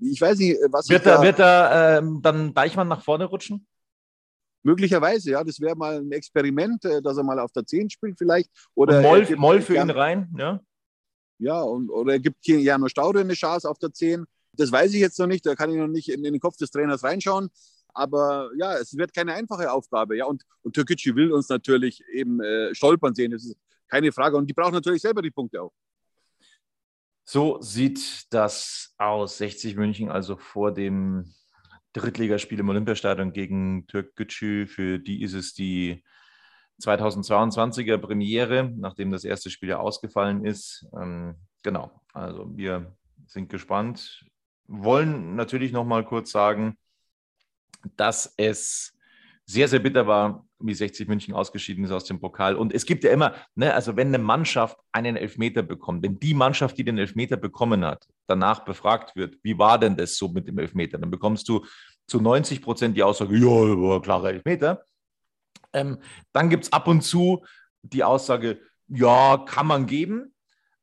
ich 0.00 0.20
weiß 0.20 0.38
nicht, 0.38 0.56
äh, 0.56 0.68
was. 0.70 0.88
Wird 0.88 1.06
da, 1.06 1.16
da, 1.16 1.22
wird 1.22 1.38
da 1.38 1.98
ähm, 1.98 2.20
dann 2.22 2.54
Deichmann 2.54 2.88
nach 2.88 3.02
vorne 3.02 3.26
rutschen? 3.26 3.66
Möglicherweise, 4.64 5.32
ja, 5.32 5.42
das 5.42 5.60
wäre 5.60 5.76
mal 5.76 5.98
ein 5.98 6.12
Experiment, 6.12 6.84
äh, 6.84 7.02
dass 7.02 7.16
er 7.16 7.24
mal 7.24 7.38
auf 7.38 7.52
der 7.52 7.66
10 7.66 7.90
spielt 7.90 8.16
vielleicht. 8.18 8.50
Oder 8.74 8.98
und 8.98 9.02
Moll, 9.02 9.36
Moll 9.36 9.60
für 9.60 9.76
ihn 9.76 9.90
rein, 9.90 10.32
ja. 10.38 10.60
Ja, 11.38 11.60
und, 11.60 11.90
oder 11.90 12.12
er 12.12 12.20
gibt 12.20 12.46
Jano 12.46 12.86
Staude 12.86 13.20
eine 13.20 13.34
Chance 13.34 13.68
auf 13.68 13.78
der 13.78 13.92
10. 13.92 14.24
Das 14.52 14.70
weiß 14.70 14.94
ich 14.94 15.00
jetzt 15.00 15.18
noch 15.18 15.26
nicht, 15.26 15.44
da 15.44 15.56
kann 15.56 15.70
ich 15.70 15.76
noch 15.76 15.88
nicht 15.88 16.08
in, 16.08 16.24
in 16.24 16.32
den 16.32 16.40
Kopf 16.40 16.56
des 16.56 16.70
Trainers 16.70 17.02
reinschauen. 17.02 17.50
Aber 17.94 18.50
ja, 18.56 18.74
es 18.74 18.96
wird 18.96 19.14
keine 19.14 19.34
einfache 19.34 19.70
Aufgabe. 19.70 20.16
Ja, 20.16 20.26
und, 20.26 20.42
und 20.62 20.74
Türkgücü 20.74 21.14
will 21.14 21.32
uns 21.32 21.48
natürlich 21.48 22.02
eben 22.12 22.40
äh, 22.40 22.74
stolpern 22.74 23.14
sehen. 23.14 23.32
Das 23.32 23.44
ist 23.44 23.56
keine 23.88 24.12
Frage. 24.12 24.36
Und 24.36 24.48
die 24.48 24.54
brauchen 24.54 24.74
natürlich 24.74 25.02
selber 25.02 25.22
die 25.22 25.30
Punkte 25.30 25.62
auch. 25.62 25.72
So 27.24 27.60
sieht 27.60 28.32
das 28.32 28.94
aus. 28.98 29.38
60 29.38 29.76
München, 29.76 30.10
also 30.10 30.36
vor 30.36 30.72
dem 30.72 31.32
Drittligaspiel 31.92 32.58
im 32.58 32.68
Olympiastadion 32.68 33.32
gegen 33.32 33.86
Türkgücü. 33.86 34.66
Für 34.66 34.98
die 34.98 35.22
ist 35.22 35.34
es 35.34 35.54
die 35.54 36.02
2022er 36.82 37.98
Premiere, 37.98 38.72
nachdem 38.76 39.12
das 39.12 39.24
erste 39.24 39.50
Spiel 39.50 39.68
ja 39.68 39.78
ausgefallen 39.78 40.44
ist. 40.44 40.86
Ähm, 41.00 41.36
genau, 41.62 42.02
also 42.12 42.50
wir 42.56 42.96
sind 43.26 43.50
gespannt 43.50 44.24
wollen 44.72 45.36
natürlich 45.36 45.72
noch 45.72 45.84
mal 45.84 46.04
kurz 46.04 46.30
sagen, 46.30 46.76
dass 47.96 48.34
es 48.36 48.92
sehr, 49.46 49.68
sehr 49.68 49.80
bitter 49.80 50.06
war, 50.06 50.46
wie 50.60 50.74
60 50.74 51.08
München 51.08 51.34
ausgeschieden 51.34 51.84
ist 51.84 51.90
aus 51.90 52.04
dem 52.04 52.20
Pokal. 52.20 52.56
Und 52.56 52.72
es 52.72 52.86
gibt 52.86 53.04
ja 53.04 53.10
immer, 53.10 53.34
ne, 53.54 53.74
also 53.74 53.96
wenn 53.96 54.08
eine 54.08 54.18
Mannschaft 54.18 54.78
einen 54.92 55.16
Elfmeter 55.16 55.62
bekommt, 55.62 56.02
wenn 56.04 56.18
die 56.18 56.34
Mannschaft, 56.34 56.78
die 56.78 56.84
den 56.84 56.98
Elfmeter 56.98 57.36
bekommen 57.36 57.84
hat, 57.84 58.06
danach 58.26 58.64
befragt 58.64 59.16
wird, 59.16 59.36
wie 59.42 59.58
war 59.58 59.78
denn 59.78 59.96
das 59.96 60.16
so 60.16 60.28
mit 60.28 60.46
dem 60.46 60.58
Elfmeter, 60.58 60.98
dann 60.98 61.10
bekommst 61.10 61.48
du 61.48 61.64
zu 62.06 62.20
90 62.20 62.62
Prozent 62.62 62.96
die 62.96 63.02
Aussage, 63.02 63.36
ja, 63.36 64.00
klarer 64.00 64.30
Elfmeter. 64.30 64.84
Ähm, 65.72 65.98
dann 66.32 66.50
gibt 66.50 66.64
es 66.64 66.72
ab 66.72 66.86
und 66.86 67.02
zu 67.02 67.44
die 67.82 68.04
Aussage, 68.04 68.60
ja, 68.88 69.38
kann 69.38 69.66
man 69.66 69.86
geben. 69.86 70.34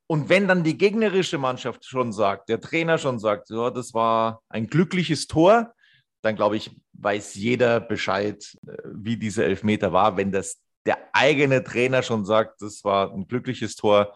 Und 0.07 0.27
wenn 0.27 0.47
dann 0.47 0.63
die 0.63 0.77
gegnerische 0.77 1.37
Mannschaft 1.37 1.85
schon 1.85 2.11
sagt, 2.11 2.49
der 2.49 2.59
Trainer 2.59 2.97
schon 2.97 3.19
sagt, 3.19 3.49
ja, 3.51 3.69
das 3.69 3.93
war 3.93 4.41
ein 4.49 4.67
glückliches 4.67 5.27
Tor, 5.27 5.73
dann 6.21 6.35
glaube 6.35 6.57
ich, 6.57 6.71
weiß 6.93 7.35
jeder 7.35 7.79
Bescheid, 7.79 8.57
äh, 8.67 8.77
wie 8.93 9.17
dieser 9.17 9.45
Elfmeter 9.45 9.93
war. 9.93 10.17
Wenn 10.17 10.31
das 10.31 10.61
der 10.85 10.97
eigene 11.13 11.63
Trainer 11.63 12.03
schon 12.03 12.25
sagt, 12.25 12.61
das 12.61 12.83
war 12.83 13.13
ein 13.13 13.27
glückliches 13.27 13.75
Tor, 13.75 14.15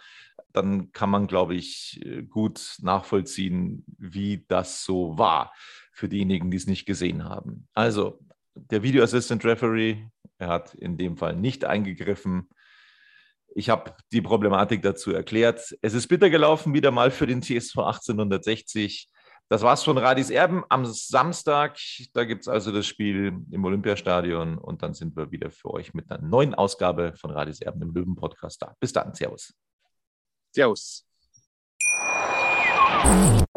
dann 0.54 0.92
kann 0.92 1.10
man, 1.10 1.28
glaube 1.28 1.56
ich, 1.56 2.00
äh, 2.06 2.24
gut 2.24 2.78
nachvollziehen, 2.82 3.84
wie 3.98 4.46
das 4.48 4.84
so 4.84 5.18
war 5.18 5.54
für 5.92 6.10
diejenigen, 6.10 6.52
die 6.52 6.58
es 6.58 6.68
nicht 6.68 6.86
gesehen 6.86 7.24
haben. 7.26 7.68
Also, 7.74 8.20
der 8.56 8.84
Video 8.84 9.04
Assistant 9.04 9.44
Referee, 9.46 10.06
er 10.38 10.48
hat 10.48 10.74
in 10.76 10.98
dem 10.98 11.18
Fall 11.18 11.36
nicht 11.36 11.66
eingegriffen. 11.66 12.50
Ich 13.56 13.70
habe 13.70 13.96
die 14.12 14.22
Problematik 14.22 14.82
dazu 14.82 15.12
erklärt. 15.12 15.76
Es 15.82 15.94
ist 15.94 16.08
bitter 16.08 16.30
gelaufen, 16.30 16.74
wieder 16.74 16.92
mal 16.92 17.12
für 17.12 17.28
den 17.28 17.42
TSV 17.42 17.78
1860. 17.78 19.10
Das 19.54 19.62
war's 19.62 19.84
von 19.84 20.00
Radis 20.00 20.32
Erben 20.32 20.63
am 20.70 20.84
Samstag. 20.84 21.78
Da 22.16 22.24
gibt 22.24 22.42
es 22.42 22.48
also 22.48 22.72
das 22.72 22.88
Spiel 22.88 23.39
im 23.52 23.63
Olympiastadion 23.63 24.58
und 24.58 24.82
dann 24.82 24.96
sind 24.96 25.16
wir 25.16 25.30
wieder 25.30 25.52
für 25.52 25.70
euch 25.70 25.94
mit 25.94 26.10
einer 26.10 26.24
neuen 26.24 26.56
Ausgabe 26.56 27.13
von 27.16 27.30
Radis 27.30 27.62
Erben 27.62 27.80
im 27.84 27.94
Löwen-Podcast 27.94 28.63
da. 28.63 28.74
Bis 28.80 28.94
dann. 28.94 29.13
Servus. 29.13 29.54
Servus. 30.56 31.06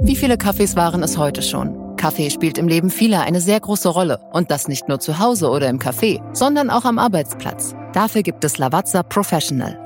Wie 0.02 0.16
viele 0.16 0.36
Kaffees 0.36 0.76
waren 0.76 1.02
es 1.02 1.16
heute 1.16 1.40
schon? 1.40 1.96
Kaffee 1.96 2.28
spielt 2.28 2.58
im 2.58 2.68
Leben 2.68 2.90
vieler 2.90 3.22
eine 3.22 3.40
sehr 3.40 3.60
große 3.60 3.88
Rolle. 3.88 4.18
Und 4.34 4.50
das 4.50 4.68
nicht 4.68 4.88
nur 4.88 5.00
zu 5.00 5.18
Hause 5.18 5.48
oder 5.48 5.70
im 5.70 5.78
Café, 5.78 6.20
sondern 6.36 6.68
auch 6.68 6.84
am 6.84 6.98
Arbeitsplatz. 6.98 7.74
Dafür 7.94 8.20
gibt 8.22 8.44
es 8.44 8.58
Lavazza 8.58 9.02
Professional. 9.02 9.85